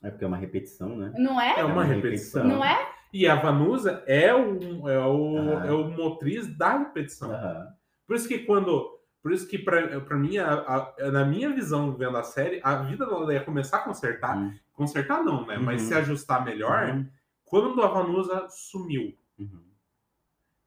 [0.03, 1.13] É porque é uma repetição, né?
[1.17, 1.59] Não é?
[1.59, 2.41] É uma uma repetição.
[2.43, 2.47] repetição.
[2.47, 2.87] Não é?
[3.13, 5.65] E a Vanusa é o, é o, Ah.
[5.67, 7.31] é o motriz da repetição.
[7.31, 7.67] Aham.
[8.05, 8.97] Por isso que quando.
[9.21, 12.75] Por isso que, pra, pra mim, a- a- na minha visão, vendo a série, a
[12.83, 14.37] vida dela ia começar a consertar.
[14.37, 14.53] Uhum.
[14.73, 15.57] Consertar não, né?
[15.57, 15.87] Mas Uhum.
[15.89, 17.05] se ajustar melhor Uhum.
[17.43, 19.17] quando a Vanusa sumiu.
[19.37, 19.61] Uhum.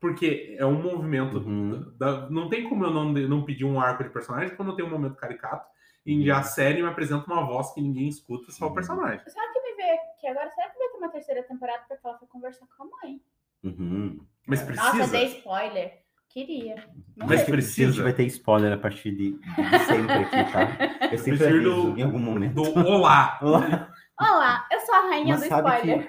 [0.03, 1.38] Porque é um movimento.
[1.38, 1.95] Uhum.
[1.97, 4.91] da- não tem como eu não, não pedir um arco de personagem quando tem um
[4.91, 5.65] momento caricato.
[6.05, 6.37] E Uhum.
[6.37, 8.75] a série me apresenta uma voz que ninguém escuta, só o Uhum.
[8.75, 9.21] personagem.
[9.29, 10.51] Será que me veio aqui agora?
[10.51, 13.21] Será que vai ter uma terceira temporada porque ela foi conversar com a mãe?
[13.62, 14.19] Uhum.
[14.47, 15.12] Mas Nossa, precisa.
[15.12, 16.03] dei spoiler.
[16.29, 16.75] Queria.
[17.17, 17.49] Não Mas sei.
[17.49, 17.93] A precisa.
[17.93, 21.09] gente vai ter spoiler a partir de, de sempre aqui, tá?
[21.12, 21.62] Eu sempre aviso
[21.93, 22.55] do- em algum momento.
[22.55, 23.38] Do Olá.
[23.41, 23.88] Olá.
[24.19, 26.09] Olá, eu sou a rainha Mas do sabe spoiler.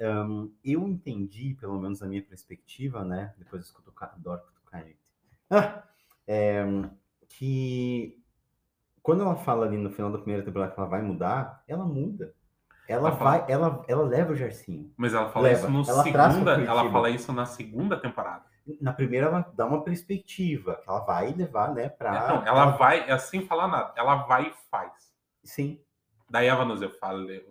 [0.00, 3.34] Ahn, eu entendi, pelo menos da minha perspectiva, né?
[3.38, 4.98] Depois eu escuto, adoro cutucar gente.
[5.50, 5.82] Ah,
[6.26, 6.64] é,
[7.28, 8.18] que
[9.02, 12.34] quando ela fala ali no final da primeira temporada que ela vai mudar, ela muda.
[12.88, 13.30] Ela Ela fala.
[13.38, 14.92] vai, ela, ela leva o Jarcinho.
[14.96, 15.58] Mas ela fala Leva.
[15.60, 16.52] isso no Ela segunda.
[16.64, 18.44] Ela fala isso na segunda temporada.
[18.80, 22.28] Na primeira ela dá uma perspectiva, que ela vai levar, né, pra...
[22.28, 25.12] Não, ela vai, é sem falar nada, ela vai e faz.
[25.42, 25.80] Sim.
[26.28, 26.90] Daí a Vanusa,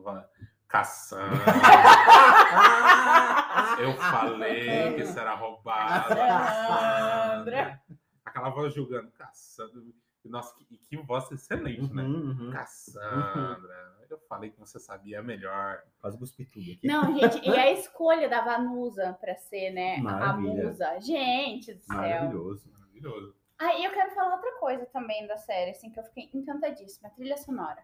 [0.03, 0.29] va-
[0.69, 1.35] Caçando.
[3.81, 6.15] Eu falei que isso era roubado.
[6.15, 7.81] Cassandra.
[8.23, 9.93] Aquela voz julgando, caçando.
[10.23, 12.03] Nossa, que, que voz excelente, né?
[12.03, 12.51] Uhum, uhum.
[12.51, 13.97] Cassandra.
[14.09, 15.81] Eu falei que você sabia melhor.
[15.99, 16.85] Quase cuspi tudo aqui.
[16.87, 20.65] Não, gente, e a escolha da Vanusa pra ser, né, a Maravilha.
[20.65, 20.99] musa.
[20.99, 21.95] Gente do céu.
[21.95, 22.69] Maravilhoso.
[22.71, 23.35] Maravilhoso.
[23.57, 27.09] Aí eu quero falar outra coisa também da série, assim, que eu fiquei encantadíssima.
[27.09, 27.83] Trilha sonora.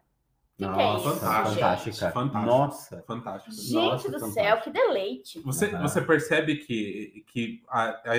[0.57, 2.11] Que, que é Nossa, isso, fantástica, fantástica.
[2.11, 2.45] Fantástica.
[2.45, 3.03] Nossa.
[3.05, 3.55] Fantástico.
[3.55, 4.33] Gente Nossa, do fantástico.
[4.33, 5.39] céu, que deleite.
[5.41, 5.81] Você, Aham.
[5.81, 8.13] você percebe que, que a, a-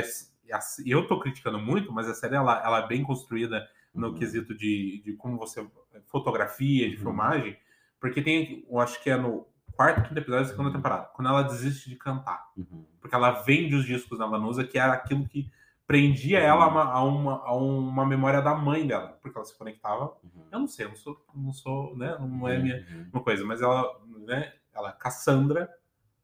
[0.53, 4.15] a- eu tô criticando muito, mas a série ela, ela é bem construída no Uhum.
[4.15, 5.67] quesito de, de como você
[6.07, 7.03] fotografia, de Uhum.
[7.03, 7.57] filmagem,
[7.99, 11.43] porque tem, eu acho que é no quarto, quinto episódio da segunda temporada, quando ela
[11.43, 12.85] desiste de cantar, Uhum.
[13.01, 15.51] porque ela vende os discos da Vanusa, que era aquilo que
[15.87, 19.57] prendia ela a uma, a uma, a uma memória da mãe dela, porque ela se
[19.57, 20.17] conectava.
[20.25, 20.47] Uhum.
[20.51, 23.11] Eu não sei, eu não sou, não sou, né, não é minha Uhum.
[23.13, 25.71] uma coisa, mas ela, né, ela, Cassandra,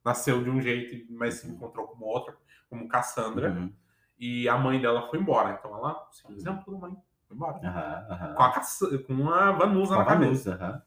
[0.05, 2.37] nasceu de um jeito, mas se encontrou como outra,
[2.69, 3.73] como Cassandra, Uhum.
[4.19, 5.57] e a mãe dela foi embora.
[5.59, 6.97] Então ela, seguiu o exemplo da mãe,
[7.29, 7.59] foi embora.
[8.37, 10.85] Com a, Cass- com a Vanusa Com na cabeça.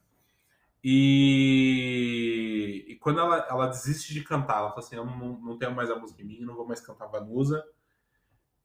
[0.83, 5.73] E, e quando ela, ela desiste de cantar, ela fala assim: Eu não, não tenho
[5.73, 7.63] mais a música em mim, não vou mais cantar Vanusa.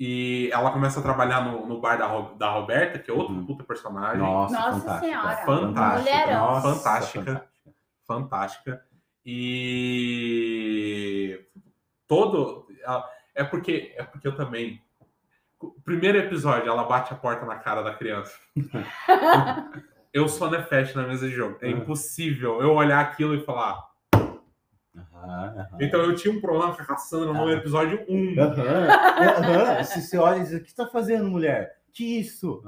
[0.02, 3.34] E ela começa a trabalhar no, no bar da, Ro- da Roberta, que é outro
[3.34, 3.44] Uhum.
[3.44, 4.18] puta personagem.
[4.22, 5.00] Nossa, Nossa fantástica.
[5.06, 5.36] Senhora.
[5.44, 6.38] Fantástica.
[6.38, 7.22] Nossa, Fantástica.
[7.22, 7.50] fantástica.
[8.06, 8.82] fantástica.
[9.92, 11.44] E
[12.08, 12.66] todo
[13.34, 14.82] é porque é porque eu também
[15.84, 18.34] primeiro episódio ela bate a porta na cara da criança.
[20.14, 21.58] eu sou Nefesh na mesa de jogo.
[21.60, 21.78] É Uhum.
[21.78, 23.89] impossível eu olhar aquilo e falar.
[25.22, 25.78] Aham, aham.
[25.80, 28.40] Então eu tinha um problema com a Cassandra no episódio 1.
[28.40, 29.84] Aham, aham.
[29.84, 31.78] Se você olha e diz, o que você tá fazendo, mulher?
[31.92, 32.62] Que isso?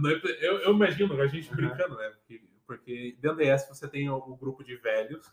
[0.00, 2.10] No epi- Eu, eu imagino a gente brincando, né?
[2.10, 5.24] Porque, porque dentro da ES você tem o, o grupo de velhos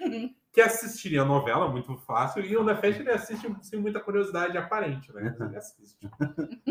[0.52, 5.12] que assistiria a novela muito fácil e o Nefest ele assiste sem muita curiosidade aparente,
[5.12, 5.36] né?
[5.40, 6.08] Ele assiste.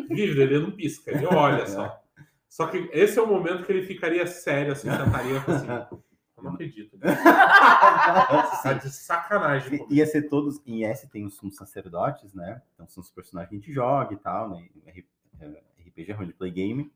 [0.09, 2.01] Vive, ele não pisca, ele olha só.
[2.49, 5.67] Só que esse é o momento que ele ficaria sério, assim, sentaria assim:
[6.45, 6.97] não acredito.
[6.97, 7.15] Né?
[8.63, 9.77] Tá de sacanagem.
[9.79, 10.61] comigo." Ia ser todos.
[10.65, 12.61] Em S tem os sumos sacerdotes, né?
[12.73, 14.67] Então são os personagens que a gente joga e tal, né?
[14.87, 15.07] R-
[15.41, 16.91] eh, RPG roleplay game.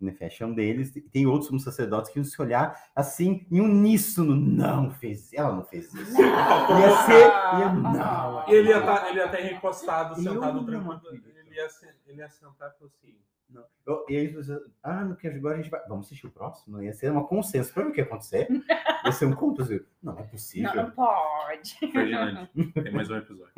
[0.00, 0.94] Nefesh é um deles.
[0.96, 4.34] E Tem outros sumos sacerdotes que iam se olhar assim, em uníssono.
[4.36, 5.32] Não fez.
[5.32, 6.20] Ela não fez isso.
[6.20, 7.26] Ia ser.
[7.60, 8.48] Ia, não.
[8.48, 11.00] E ele ia estar ele ia tá recostado, Eu sentado não tranquilo.
[11.12, 11.68] Ele ia,
[12.06, 13.16] ele ia sentar e falar assim.
[13.50, 13.64] Não.
[13.86, 15.80] Eu- E aí você, ah, não quero agora a gente vai.
[15.88, 16.82] Vamos assistir o próximo?
[16.82, 18.48] Ia ser uma consenso para o que ia acontecer.
[19.04, 19.62] Ia ser um conto.
[20.02, 20.74] Não, não é possível.
[20.74, 21.74] Não, não pode.
[21.78, 23.52] Ferdinand, tem mais um episódio.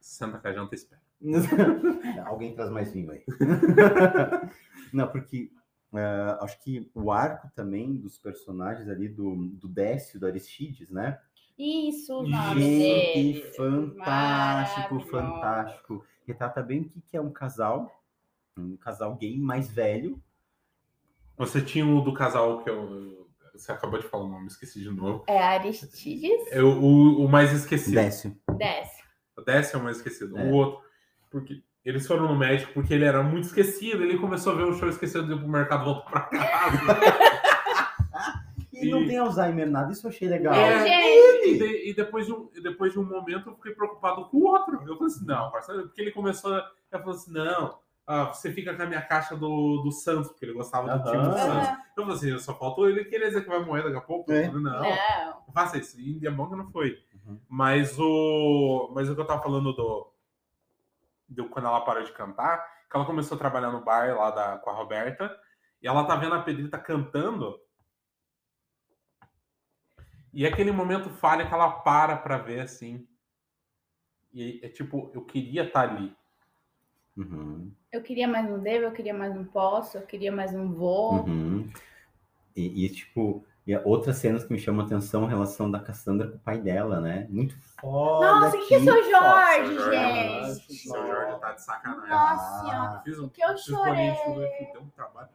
[0.00, 1.00] Senta com a janta, espera.
[1.20, 1.40] Não,
[2.26, 3.24] Alguém traz mais vinho aí.
[4.92, 5.50] Não, porque
[5.94, 11.18] ah, acho que o arco também dos personagens ali do, do Décio, do Aristides, né?
[11.58, 13.52] Isso, o nome Gente, dele.
[13.56, 16.04] fantástico, fantástico.
[16.26, 18.02] Retrata bem o que é um casal,
[18.58, 20.20] um casal gay mais velho.
[21.36, 23.28] Você tinha o do casal que eu.
[23.54, 25.24] Você acabou de falar o nome, esqueci de novo.
[25.28, 27.94] É Aristides É o, o, o mais esquecido.
[27.94, 28.36] Décio.
[28.56, 29.04] Décio.
[29.36, 30.36] O Décio é o mais esquecido.
[30.36, 30.44] É.
[30.44, 30.80] O outro.
[31.30, 34.02] Porque eles foram no médico porque ele era muito esquecido.
[34.02, 36.78] Ele começou a ver o show esquecido de ir pro mercado voltou pra casa.
[39.00, 40.54] Não tem Alzheimer nada, isso eu achei legal.
[40.54, 40.86] É, É,
[41.42, 41.48] gente.
[41.54, 44.44] e, de- e depois de um, depois de um momento eu fiquei preocupado com o
[44.46, 44.74] outro.
[44.86, 46.52] Eu falei assim, não, parceiro, porque ele começou.
[46.54, 50.28] a- Ele falou assim, não, ah, você fica com a minha caixa do, do Santos,
[50.28, 51.32] porque ele gostava do time do.
[51.32, 51.42] Santos.
[51.68, 51.78] Aham.
[51.96, 54.30] Eu falei assim, só faltou ele querer dizer que vai morrer daqui a pouco.
[54.32, 54.42] É.
[54.46, 54.90] Eu falei, não, Não.
[55.46, 55.98] não faça isso.
[56.00, 56.98] E é bom que não foi.
[57.26, 57.38] Uhum.
[57.48, 58.90] Mas o.
[58.94, 60.12] Mas o que eu tava falando do.
[61.28, 62.58] do quando ela parou de cantar,
[62.90, 65.34] que ela começou a trabalhar no bar lá da, com a Roberta,
[65.82, 67.58] e ela tá vendo a Pedrita cantando.
[70.34, 73.06] E aquele momento falha que ela para pra ver assim.
[74.32, 76.14] E é tipo, eu queria estar ali.
[77.16, 80.72] Uhum, Eu queria mais um devo, eu queria mais um posso, eu queria mais um
[80.72, 81.24] vou.
[81.24, 81.70] uhum.
[82.56, 86.28] E, e, tipo, e outras cenas que me chamam a atenção a relação da Cassandra
[86.28, 87.26] com o pai dela, né?
[87.30, 88.40] Muito foda.
[88.40, 89.10] Nossa, o que que é seu foda.
[89.10, 90.74] Jorge, Seu gente?
[90.74, 92.08] Seu Jorge tá de sacanagem.
[92.10, 92.96] Nossa senhora.
[92.96, 94.14] Eu fiz um, que eu fiz de chorei.
[94.72, 95.28] deu um trabalho.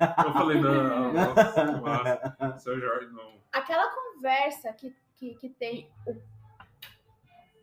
[0.00, 3.34] Eu falei, não, nossa, nossa, seu Jorge não.
[3.52, 6.14] Aquela conversa que, que, que tem o.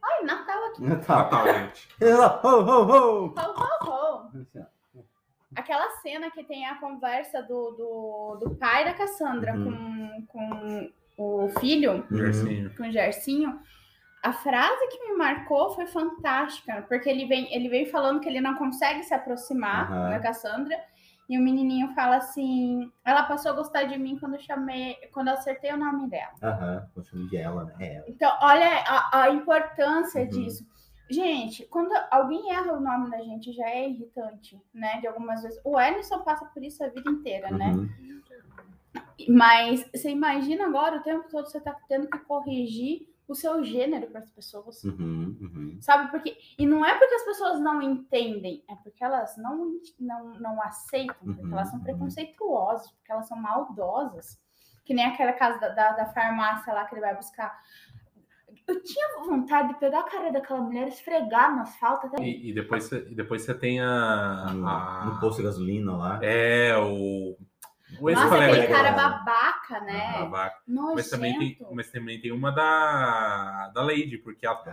[0.04, 0.82] Ai, Natal aqui.
[1.06, 1.16] Tá.
[1.18, 1.88] Natal, gente.
[2.02, 3.26] Ho, ho, ho.
[3.28, 4.32] Ho, ho, ho.
[5.56, 10.26] Aquela cena que tem a conversa do, do, do pai da Cassandra Uhum.
[10.28, 12.18] com, com o filho, Uhum.
[12.18, 12.76] Gersinho.
[12.76, 13.60] com o Gercinho.
[14.24, 18.40] A frase que me marcou foi fantástica, porque ele vem, ele vem falando que ele
[18.40, 20.10] não consegue se aproximar Aham.
[20.12, 20.80] da Cassandra.
[21.32, 25.30] E o menininho fala assim: ela passou a gostar de mim quando eu chamei, quando
[25.30, 26.34] eu acertei o nome dela.
[26.44, 27.76] Aham, eu chamo de ela, né?
[27.80, 28.06] É ela.
[28.10, 30.28] Então, olha a, a importância Uhum.
[30.30, 30.66] disso.
[31.10, 35.00] Gente, quando alguém erra o nome da gente, já é irritante, né?
[35.00, 35.58] De algumas vezes.
[35.64, 37.72] O Ellison passa por isso a vida inteira, né?
[37.72, 38.22] Uhum.
[39.30, 44.08] Mas você imagina agora o tempo todo você tá tendo que corrigir o seu gênero
[44.08, 44.84] para as pessoas.
[44.84, 45.78] Uhum, uhum.
[45.82, 46.12] Sabe?
[46.12, 46.38] Porque.
[46.58, 51.16] E não é porque as pessoas não entendem, é porque elas não, não, não aceitam,
[51.24, 51.84] porque Uhum, elas são uhum.
[51.84, 54.40] preconceituosas, porque elas são maldosas.
[54.86, 57.58] Que nem aquela casa da, da, da farmácia lá que ele vai buscar.
[58.68, 62.22] Eu tinha vontade de pegar a cara daquela mulher, esfregar no asfalto até.
[62.24, 64.52] E, e depois, você- e depois você tem a.
[64.54, 66.20] No, a- no posto de gasolina lá.
[66.24, 67.38] É, o.
[68.00, 70.08] O Nossa, ex-colega aquele cara babaca, né?
[70.16, 70.62] Ah, babaca.
[70.68, 70.96] Nojento.
[70.96, 74.64] Mas também, tem, mas também tem uma da, da Lady, porque ela,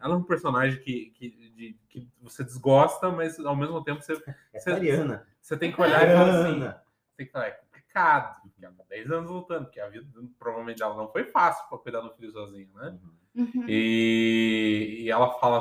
[0.00, 4.14] é um personagem que, que, de- que você desgosta, mas ao mesmo tempo você,
[4.52, 5.26] É Você- Ariana.
[5.40, 6.84] você tem que olhar e falar assim.
[7.16, 10.06] Tem que falar, é complicado, porque ela tá 10 anos lutando, porque a vida
[10.38, 12.88] provavelmente dela não foi fácil pra cuidar do filho sozinha, né?
[12.90, 13.14] Uhum.
[13.54, 13.64] Uhum.
[13.68, 15.58] E, e ela fala,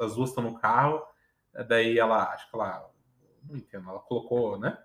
[0.00, 1.02] as duas estão no carro,
[1.68, 2.90] daí ela, acho que ela,
[3.48, 4.76] não entendo, ela colocou, né?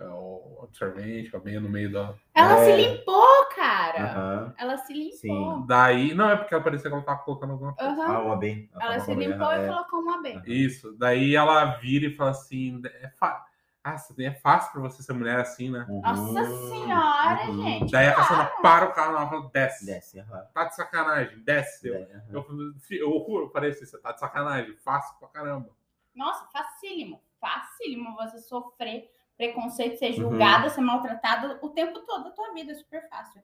[0.00, 2.14] O absorvente, a meia no meio da.
[2.34, 2.76] Ela se É.
[2.76, 4.04] limpou, cara.
[4.04, 4.54] Aham.
[4.56, 5.18] Ela se limpou.
[5.18, 5.64] Sim.
[5.66, 7.92] Daí, não, é porque ela parecia que ela tava colocando alguma coisa.
[7.92, 8.14] Aham.
[8.14, 8.70] Ah, o AB.
[8.74, 9.66] a Ela se limpou e é.
[9.68, 10.40] colocou uma B.
[10.46, 10.96] Isso.
[10.96, 13.44] Daí ela vira e fala assim: é, fa...
[13.82, 15.84] ah, é fácil pra você ser mulher assim, né?
[15.88, 16.00] Uhum.
[16.00, 17.62] Nossa senhora, Uhum.
[17.80, 17.90] gente.
[17.90, 19.84] Daí a Cassandra para o carro e ela fala: desce.
[19.86, 20.24] Desce.
[20.54, 21.88] Tá de sacanagem, desce.
[21.88, 25.28] Eu, É, eu, falei, "Fi- eu, eu falei assim: você tá de sacanagem, fácil pra
[25.28, 25.70] caramba.
[26.14, 27.20] Nossa, facílimo.
[27.40, 29.08] Facílimo você sofrer
[29.38, 30.16] preconceito, ser Uhum.
[30.30, 32.72] julgada, ser maltratada o tempo todo da tua vida.
[32.72, 33.40] É super fácil.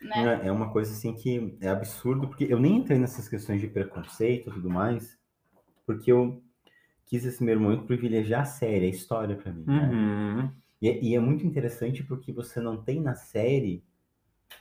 [0.00, 0.40] Né?
[0.44, 3.66] É, é uma coisa assim que é absurdo, porque eu nem entrei nessas questões de
[3.66, 5.18] preconceito e tudo mais,
[5.86, 6.42] porque eu
[7.06, 9.64] quis esse primeiro momento privilegiar a série, a história pra mim.
[9.66, 9.90] né?
[9.90, 10.50] Uhum.
[10.82, 13.82] E, é- e é muito interessante porque você não tem na série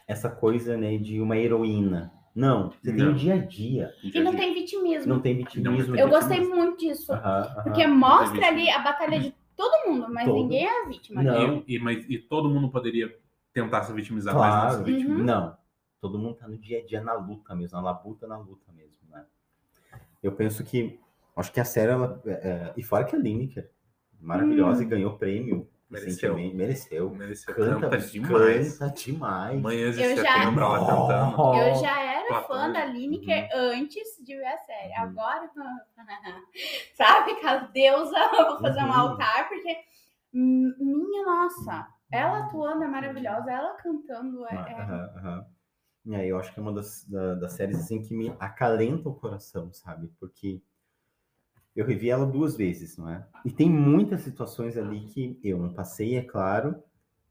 [0.07, 2.13] essa coisa né, de uma heroína.
[2.33, 3.11] Não, você tem Não.
[3.11, 3.93] o dia a dia.
[4.01, 5.07] E não tem vitimismo.
[5.13, 5.95] Não tem vitimismo.
[5.95, 6.55] Eu de gostei vitimismo.
[6.63, 7.11] muito disso.
[7.63, 9.35] Porque mostra ali a batalha de
[9.69, 10.35] todo mundo, mas Todo.
[10.35, 11.23] ninguém é a vítima.
[11.23, 11.63] Não.
[11.67, 13.15] E, e- mas, e todo mundo poderia
[13.53, 15.19] tentar se vitimizar, mas não Claro, se vitimiza.
[15.19, 15.23] Uhum.
[15.23, 15.57] não.
[16.01, 18.99] Todo mundo tá no dia a dia na luta mesmo, na labuta, na luta mesmo,
[19.09, 19.23] né?
[20.21, 20.99] Eu penso que,
[21.35, 23.69] acho que a série, ela, é, é, e fora que a Lineker,
[24.19, 24.83] maravilhosa Hum.
[24.83, 26.33] e ganhou prêmio Mereceu.
[26.35, 27.09] recentemente, mereceu.
[27.11, 28.77] Mereceu, Canta, canta demais.
[28.77, 29.61] canta demais.
[29.61, 31.57] Manhãs de Eu já- ela cantando.
[31.57, 32.47] Eu já era Platão.
[32.47, 34.89] fã da Lineker antes de ver a série.
[34.93, 35.03] Uhum.
[35.03, 35.51] Agora,
[36.95, 38.93] sabe, aquela deusa, eu vou fazer um Uhum.
[38.93, 39.77] altar, porque
[40.33, 44.55] minha nossa, ela atuando é maravilhosa, ela cantando é.
[44.55, 45.53] Ah, é-.
[46.05, 49.07] E aí eu acho que é uma das, da- das séries assim que me acalenta
[49.09, 50.07] o coração, sabe?
[50.19, 50.61] Porque
[51.75, 53.25] Eu revi ela duas vezes, não é?
[53.43, 56.83] E tem muitas situações ali que eu não passei, é claro,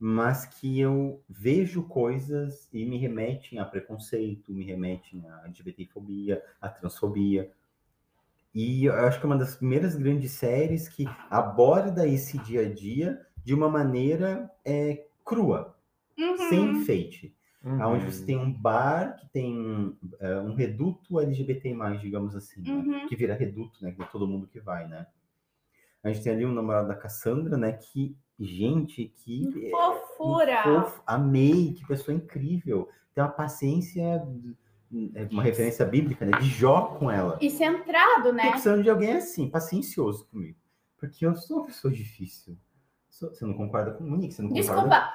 [0.04, 6.68] mas que eu vejo coisas e me remetem a preconceito, me remetem a LGBTfobia, a
[6.68, 7.52] transfobia.
[8.52, 12.68] E eu acho que é uma das primeiras grandes séries que aborda esse dia a
[12.68, 15.76] dia de uma maneira é, crua,
[16.18, 16.36] Uhum.
[16.48, 17.32] sem enfeite.
[17.62, 17.80] Uhum.
[17.80, 22.72] Onde você tem um bar que tem é, um reduto LGBT+, digamos assim, né?
[22.72, 23.06] Uhum.
[23.06, 23.92] que vira reduto, né?
[23.92, 25.06] Que é todo mundo que vai, né?
[26.02, 27.72] A gente tem ali um namorado da Cassandra, né?
[27.72, 29.66] Que, gente, que...
[29.66, 30.62] É, fofura!
[30.62, 32.88] fofo, amei, que pessoa incrível.
[33.14, 34.02] Tem uma paciência,
[35.14, 36.38] é uma referência bíblica, né?
[36.38, 37.38] De Jó com ela.
[37.40, 38.50] E centrado, Tô né?
[38.50, 40.58] precisando de alguém assim, paciencioso comigo.
[40.98, 42.56] Porque eu sou uma pessoa difícil.
[43.08, 44.34] Você não concorda com o Monique?
[44.34, 44.72] Você não concorda?
[44.72, 45.12] Desculpa.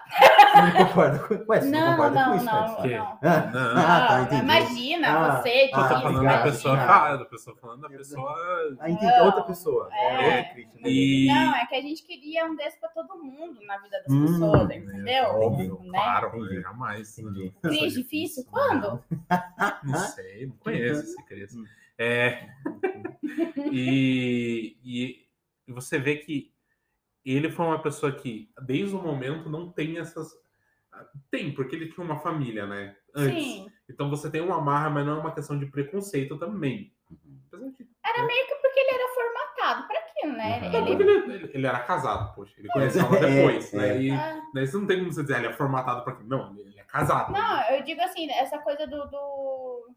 [0.54, 1.34] Você não concorda com...
[1.52, 2.90] Ué, você não, Não, concorda não, com isso, não, Fred?
[2.90, 2.98] Que?
[2.98, 3.06] não.
[3.06, 3.78] Ah, Não.
[3.82, 4.42] ah, tá, Não, entendi.
[4.44, 7.90] Imagina, Ah, você, ah, Eu tô difícil, falando da pessoa errada, da pessoa falando da
[7.90, 8.36] pessoa.
[8.80, 9.06] Ah, entendi.
[9.18, 9.26] Não.
[9.26, 9.90] Outra pessoa.
[9.94, 10.14] É.
[10.38, 10.80] outra crítica.
[10.82, 10.90] né?
[10.90, 11.28] E.
[11.28, 14.26] Não, é que a gente queria um desse pra todo mundo na vida das Hum,
[14.26, 15.24] pessoas, É, entendeu?
[15.26, 15.90] óbvio, Né?
[16.00, 16.62] claro, Entendi.
[16.62, 17.20] jamais.
[17.20, 17.54] Entendi.
[17.62, 18.46] Cris difícil?
[18.50, 19.04] Quando?
[19.84, 21.56] Não sei, não conheço esse Cris.
[21.56, 21.66] Hum.
[22.00, 22.48] É,
[23.72, 25.28] e, e
[25.74, 26.52] você vê que
[27.26, 30.32] ele foi uma pessoa que, desde o momento, não tem essas.
[31.32, 32.96] Tem, porque ele tinha uma família, né?
[33.16, 33.44] Antes.
[33.44, 33.72] Sim.
[33.90, 36.92] Então você tem uma marra, mas não é uma questão de preconceito também.
[37.10, 40.60] De- Era meio que porque ele era formatado pra aquilo, né?
[40.60, 40.88] Uhum.
[40.88, 41.04] Ele...
[41.04, 42.54] ele, ele- ele era casado, poxa.
[42.58, 43.88] Ele conheceu ela depois, É, né?
[43.90, 44.02] é.
[44.02, 46.24] E Ah, daí você não tem como você dizer, "Ah, ele é formatado pra quê?
[46.26, 47.32] Não, ele é casado.
[47.32, 49.88] Não, eu digo assim, essa coisa do, do,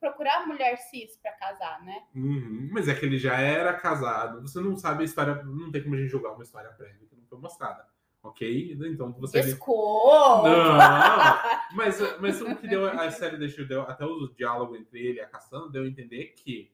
[0.00, 2.02] procurar mulher cis pra casar, né?
[2.14, 4.42] Uhum, mas é que ele já era casado.
[4.42, 5.36] Você não sabe a história.
[5.44, 7.86] Não tem como a gente julgar uma história prévia que não foi mostrada.
[8.28, 8.76] Ok?
[8.92, 9.40] Então você.
[9.42, 10.48] Desculpa!
[10.48, 15.18] Não, mas, mas o que deu a série deixou deu, até o diálogo entre ele
[15.18, 16.70] e a Cassandra deu a entender que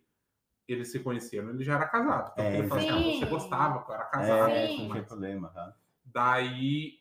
[0.67, 2.31] eles se conheceram, ele já era casado.
[2.33, 4.51] Então, É, ele falou assim, ah, você gostava, eu era casado.
[4.51, 4.87] É, Sim.
[4.87, 5.53] não tem problema.
[5.55, 5.75] aham.
[6.05, 7.01] Daí,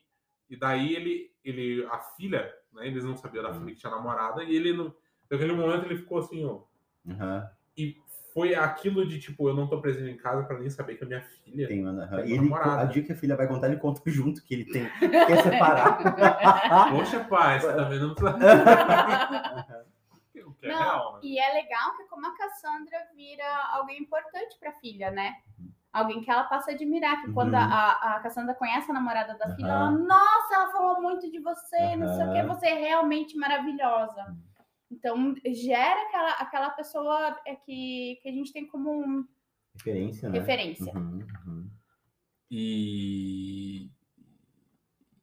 [0.50, 2.88] e daí ele, ele, a filha, né?
[2.88, 4.96] Eles não sabiam da filha que tinha namorada, e ele, no,
[5.30, 6.62] naquele momento, ele ficou assim, ó.
[7.10, 7.50] Aham.
[7.78, 7.98] E
[8.34, 11.08] foi aquilo de tipo, eu não tô presente em casa pra nem saber que a
[11.08, 11.68] minha filha.
[11.68, 12.82] Tem E uma ele, namorada.
[12.82, 15.98] a dia que a filha vai contar, ele conta junto, que ele tem, quer separar.
[16.92, 18.16] Poxa, pai, você tá vendo?
[20.44, 21.20] O que é Não, real, né?
[21.24, 25.36] E é legal que como a Cassandra vira alguém importante pra filha, né?
[25.94, 27.60] Alguém que ela passa a admirar, que quando Uhum.
[27.60, 31.96] a, a Cassandra conhece a namorada da filha, ela, nossa, ela falou muito de você,
[31.98, 34.36] não sei o que, você é realmente maravilhosa.
[34.92, 39.26] Então, gera aquela, aquela pessoa é que, que a gente tem como um
[39.74, 40.40] Referência, né?
[40.40, 40.94] referência.
[40.94, 41.70] Uhum, uhum.
[42.50, 43.90] E,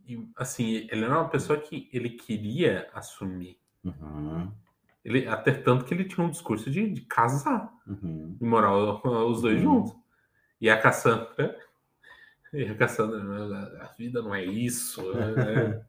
[0.07, 3.61] e, assim, ele era uma pessoa que ele queria assumir.
[3.85, 4.51] Uhum,
[5.05, 8.37] Ele, até tanto que ele tinha um discurso de, de casar, uhum.
[8.41, 9.85] de morar os dois Uhum.
[9.85, 9.95] juntos.
[10.61, 11.57] E a Cassandra,
[12.53, 15.85] e a Cassandra, a vida não é isso, né?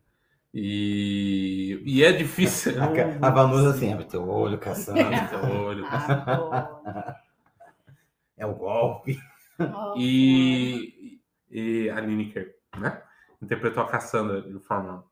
[0.54, 2.74] E, e é difícil.
[2.82, 5.00] A, a Vanusa assim, abre teu olho, caçando.
[5.44, 7.22] Olha, Ah,
[8.38, 9.20] é o golpe.
[9.98, 11.20] E,
[11.52, 13.02] e a Lineker, né?
[13.42, 15.04] Interpretou a Cassandra de forma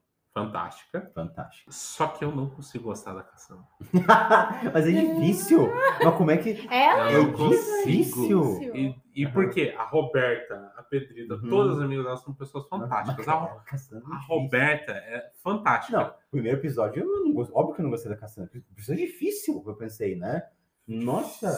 [0.45, 1.11] fantástica.
[1.13, 1.71] Fantástico.
[1.73, 3.63] Só que eu não consigo gostar da Cassandra.
[4.73, 5.69] Mas é difícil.
[6.03, 6.67] Mas como é que.
[6.69, 7.85] Ela Eu É consigo.
[7.85, 8.61] difícil.
[8.75, 9.73] E, e por quê?
[9.77, 11.49] A Roberta, a Pedrita, Uhum.
[11.49, 13.27] todas as amigas dela são pessoas fantásticas.
[13.27, 14.01] A, é a difícil.
[14.27, 15.97] Roberta é fantástica.
[15.97, 17.55] Não, primeiro episódio, eu não gosto.
[17.55, 18.51] Óbvio que eu não gostei da Cassandra.
[18.77, 20.43] Isso é difícil, eu pensei, né?
[20.87, 21.51] Nossa.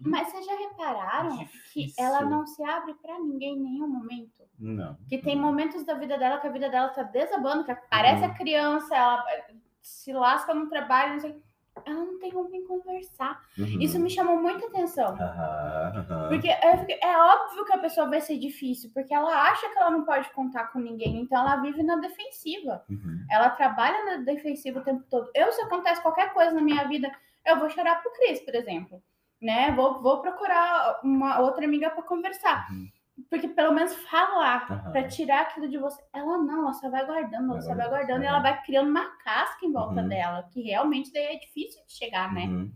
[0.00, 2.04] Mas vocês já repararam que Difícil.
[2.04, 4.44] ela não se abre pra ninguém em nenhum momento?
[4.58, 4.96] Não.
[5.08, 8.30] Que tem momentos da vida dela que a vida dela tá desabando, que aparece Uhum.
[8.30, 9.24] a criança, ela
[9.82, 11.46] se lasca no trabalho, não sei.
[11.84, 13.38] Ela não tem com quem conversar.
[13.58, 13.66] Uhum.
[13.82, 15.08] Isso me chamou muita atenção.
[15.14, 16.28] Aham, aham.
[16.30, 20.02] Porque é óbvio que a pessoa vai ser difícil, porque ela acha que ela não
[20.04, 22.82] pode contar com ninguém, então ela vive na defensiva.
[22.88, 23.26] Uhum.
[23.30, 25.30] Ela trabalha na defensiva o tempo todo.
[25.34, 27.12] Eu, se acontece qualquer coisa na minha vida,
[27.46, 29.02] eu vou chorar pro Cris, por exemplo.
[29.40, 29.70] Né?
[29.72, 32.66] Vou, vou procurar uma outra amiga para conversar.
[32.70, 32.88] Uhum.
[33.30, 34.92] Porque pelo menos falar, Aham.
[34.92, 36.02] para tirar aquilo de você.
[36.12, 39.06] Ela não, ela só vai guardando, ela só vai guardando, e ela vai criando uma
[39.18, 40.08] casca em volta Uhum.
[40.08, 42.44] dela, que realmente daí é difícil de chegar, né?
[42.44, 42.72] Uhum.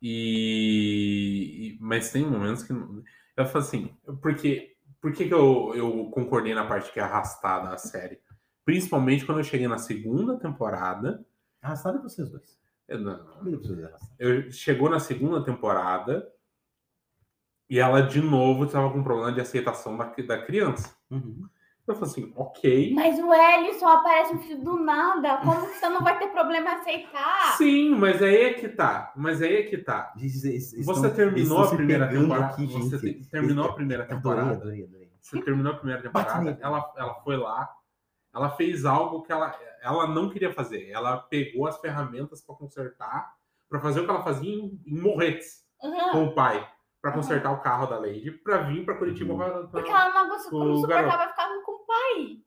[0.00, 3.02] E, mas tem momentos que não-
[3.36, 7.70] eu falo assim, porque por que, que eu, eu concordei na parte que é arrastada
[7.72, 8.20] a série?
[8.64, 11.24] Principalmente quando eu cheguei na segunda temporada.
[11.60, 12.60] Arrastado é vocês dois.
[12.92, 13.20] Eu, não,
[14.18, 16.28] eu- chegou na segunda temporada
[17.68, 20.94] e ela de novo estava com problema de aceitação da, da criança.
[21.10, 21.48] Uhum.
[21.86, 22.94] Eu falei assim, ok.
[22.94, 25.38] Mas o Hélio só aparece um filho do nada.
[25.38, 27.56] Como que você não vai ter problema em aceitar?
[27.56, 29.12] Sim, mas aí é que tá.
[29.16, 30.12] Mas aí é que tá.
[30.16, 32.52] Você terminou a primeira temporada.
[32.52, 34.52] aqui, você te- terminou a primeira temporada.
[34.52, 35.10] adorei, adorei.
[35.20, 36.56] Você terminou a primeira temporada.
[36.60, 37.68] Ela, ela foi lá.
[38.32, 40.88] Ela fez algo que ela, ela não queria fazer.
[40.90, 43.34] Ela pegou as ferramentas para consertar,
[43.68, 46.10] para fazer o que ela fazia em, em Morretes Uhum.
[46.12, 46.66] com o pai,
[47.00, 49.32] para consertar o carro da Lady, para vir para Curitiba.
[49.32, 49.38] Uhum.
[49.38, 52.38] pra- pra- Porque ela não gost- O não suportava ficar com o pai.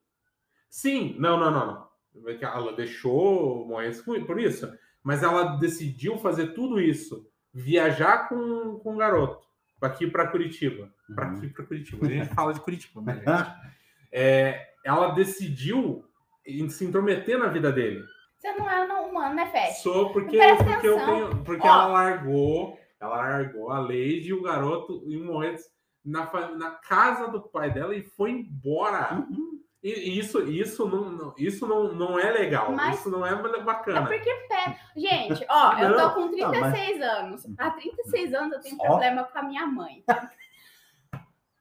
[0.70, 2.30] Sim, não, não, não, não.
[2.30, 3.68] É Ela deixou
[4.06, 4.72] com- por isso,
[5.04, 9.46] mas ela decidiu fazer tudo isso, viajar com, com o garoto,
[9.80, 11.38] para aqui para Curitiba, para Uhum.
[11.38, 12.06] aqui para Curitiba.
[12.06, 13.26] A gente fala de Curitiba, né, gente?
[14.18, 16.06] É, ela decidiu
[16.46, 18.04] em- se intrometer na vida dele.
[18.38, 19.82] Você não é um humano, né, Fete?
[19.82, 21.72] Só porque, porque, eu tenho, porque Ó.
[21.72, 25.68] ela largou, ela largou a Lady e o garoto em Moense
[26.04, 29.16] na, fa- na casa do pai dela e foi embora.
[29.16, 29.56] Uhum.
[29.84, 32.72] E e isso, isso, não, não- isso não, não é legal.
[32.72, 34.08] Mas- Isso não é É bacana.
[34.08, 34.80] porque pé.
[34.98, 37.44] Gente, ó, eu tô Não, com tá, mas- 36 anos.
[37.58, 38.84] Há 36 anos eu tenho Só?
[38.84, 40.04] problema com a minha mãe.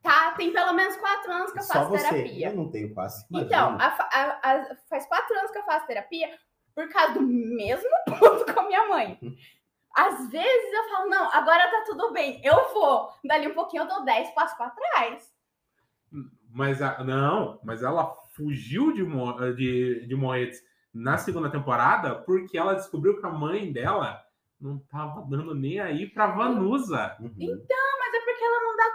[0.05, 0.33] Tá?
[0.33, 2.09] Tem pelo menos 4 anos que eu Só faço você.
[2.09, 2.49] terapia.
[2.51, 3.25] Eu não tenho quase.
[3.33, 3.87] Então, imagina.
[3.87, 6.29] a fa- a- a- faz quatro anos que eu faço terapia
[6.75, 7.89] por causa do mesmo
[8.21, 9.19] ponto com a minha mãe.
[9.97, 13.09] Às vezes eu falo, não, agora tá tudo bem, eu vou.
[13.25, 15.33] Dali um pouquinho eu dou 10 passos pra trás.
[16.51, 20.61] Mas a- não, mas ela fugiu de, Mo- de, de Moetes
[20.93, 24.23] na segunda temporada porque ela descobriu que a mãe dela
[24.61, 27.17] não tava dando nem aí pra Vanusa.
[27.21, 27.35] Uhum.
[27.39, 28.91] Mas é porque ela não dá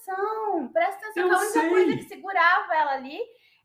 [0.00, 0.68] atenção.
[0.72, 1.68] Presta atenção, Eu que a única sei.
[1.70, 3.18] coisa que segurava ela ali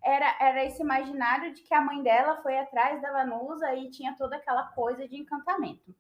[0.04, 4.16] era, era esse imaginário de que a mãe dela foi atrás da Vanusa e tinha
[4.18, 5.96] toda aquela coisa de encantamento.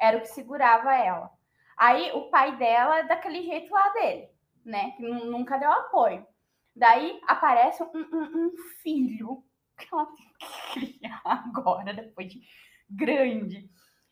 [0.00, 1.30] Era o que segurava ela.
[1.76, 4.28] Aí o pai dela é daquele jeito lá dele,
[4.64, 4.92] né?
[4.92, 6.26] Que nu- nunca deu apoio.
[6.74, 8.52] Daí aparece um, um- um
[8.82, 9.42] filho
[9.78, 12.40] que ela tem que criar agora, depois de
[12.88, 13.68] grande.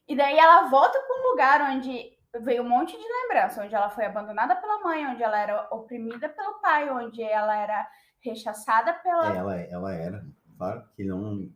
[0.09, 3.91] E daí ela volta para um lugar onde veio um monte de lembrança, onde ela
[3.91, 7.87] foi abandonada pela mãe, onde ela era oprimida pelo pai, onde ela era
[8.23, 9.35] rechaçada pela.
[9.35, 10.25] Ela, ela era.
[10.57, 11.35] Claro que não.
[11.41, 11.53] Em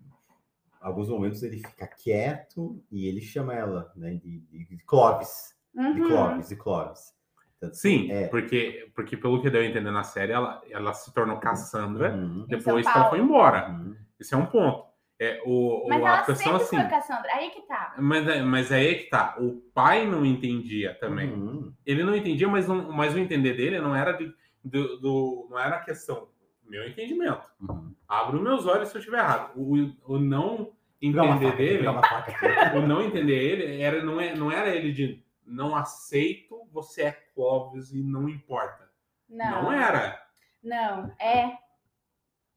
[0.81, 4.11] alguns momentos ele fica quieto e ele chama ela, né?
[4.14, 5.55] De, de, de Clovis.
[5.75, 6.09] De Uhum.
[6.09, 7.14] Clovis, de Clovis.
[7.61, 8.29] Tanto- Sim, É.
[8.29, 12.47] porque, porque pelo que deu a entender na série, ela, ela se tornou Cassandra Uhum,
[12.47, 13.70] depois que ela foi embora.
[13.70, 13.97] uhum.
[14.20, 14.87] Esse é um ponto.
[15.19, 16.77] É, o, Mas o- ela a questão sempre assim.
[16.77, 17.31] foi Cassandra.
[17.35, 17.95] Aí que tá.
[17.99, 19.37] Mas, é- mas aí é que tá.
[19.39, 21.31] O pai não entendia também.
[21.33, 21.73] Uhum.
[21.87, 24.35] Ele não entendia, mas, não, mas o entender dele não era de,
[24.65, 26.29] do, do- não era a questão.
[26.65, 27.49] Meu entendimento.
[27.61, 27.95] Uhum.
[28.09, 29.53] Abro meus olhos se eu estiver errado.
[29.55, 34.71] O, o não entender faca, dele, o não entender ele era não, é, não era
[34.75, 38.89] ele de não aceito, você é Clóvis e não importa.
[39.29, 39.65] Não.
[39.65, 40.19] Não era.
[40.62, 41.59] Não, é.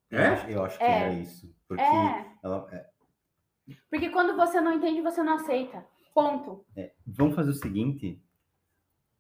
[0.10, 0.28] Eu É?
[0.30, 1.00] acho, eu acho que É.
[1.04, 1.54] era isso.
[1.68, 2.26] Porque É.
[2.48, 2.68] ela.
[2.72, 2.86] é,
[3.90, 5.86] Porque quando você não entende, você não aceita.
[6.14, 6.66] Ponto.
[7.06, 8.20] Vamos fazer o seguinte.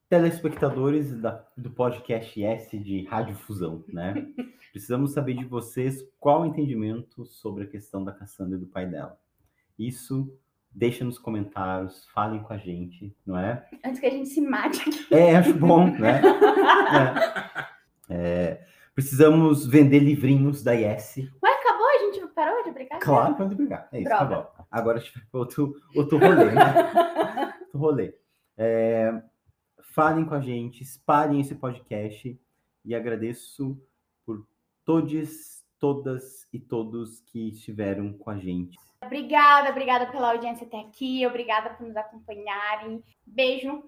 [0.09, 4.13] Telespectadores da- do podcast S de Rádio Fusão, né?
[4.71, 8.85] Precisamos saber de vocês qual o entendimento sobre a questão da Cassandra e do pai
[8.85, 9.19] dela.
[9.77, 10.33] Isso
[10.71, 13.67] deixa nos comentários, falem com a gente, não é?
[13.83, 15.13] Antes que a gente se mate aqui.
[15.13, 16.21] É, acho bom, né?
[18.09, 18.15] É.
[18.53, 18.65] É,
[18.95, 21.17] precisamos vender livrinhos da Yes.
[21.43, 21.56] Ué,
[22.37, 22.99] parou de brincar?
[22.99, 23.89] Claro, pode brigar.
[23.91, 24.49] É isso, tá Droga.
[24.55, 24.65] bom.
[24.69, 26.61] Agora a gente vai para outro, outro rolê, né?
[27.65, 28.15] outro rolê.
[28.55, 29.23] É,
[29.81, 32.39] falem com a gente, espalhem esse podcast
[32.85, 33.75] e agradeço
[34.23, 34.47] por
[34.85, 38.77] todos, todas e todos que estiveram com a gente.
[39.03, 41.25] Obrigada, obrigada pela audiência até aqui.
[41.25, 43.03] Obrigada por nos acompanharem.
[43.25, 43.83] Beijo.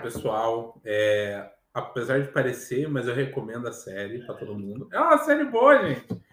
[0.00, 4.88] Pessoal, é, apesar de parecer, mas eu recomendo a série para todo mundo.
[4.92, 6.23] É uma série boa, gente.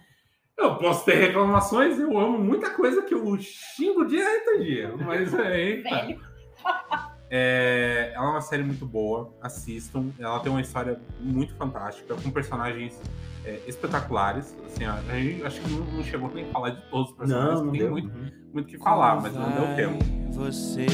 [0.57, 5.33] Eu posso ter reclamações, eu amo muita coisa que eu xingo direto a dia, mas
[5.33, 5.81] é,
[7.31, 10.05] é, ela é uma série muito boa, assistam.
[10.19, 13.01] Ela tem uma história muito fantástica, com personagens
[13.43, 14.55] é, espetaculares.
[14.67, 17.55] Assim, a gente acho que não, não chegou nem a falar de todos os personagens,
[17.59, 17.91] Não, não tem deu.
[17.91, 18.27] muito Uhum.
[18.53, 20.03] muito o que falar, mas não deu tempo.
[20.33, 20.85] Você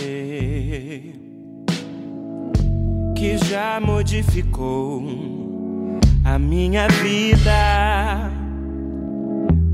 [3.18, 5.02] que já modificou
[6.24, 8.32] a minha vida.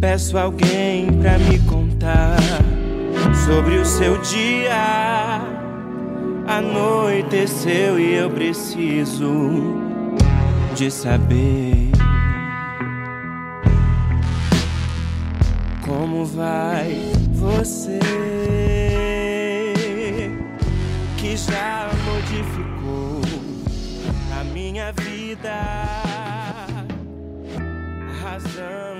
[0.03, 2.35] Peço alguém pra me contar
[3.45, 5.41] sobre o seu dia.
[6.45, 9.79] Anoiteceu e eu preciso
[10.75, 11.89] de saber
[15.85, 17.99] como vai você
[21.15, 23.21] que já modificou
[24.37, 25.53] a minha vida.
[28.21, 28.92] Razão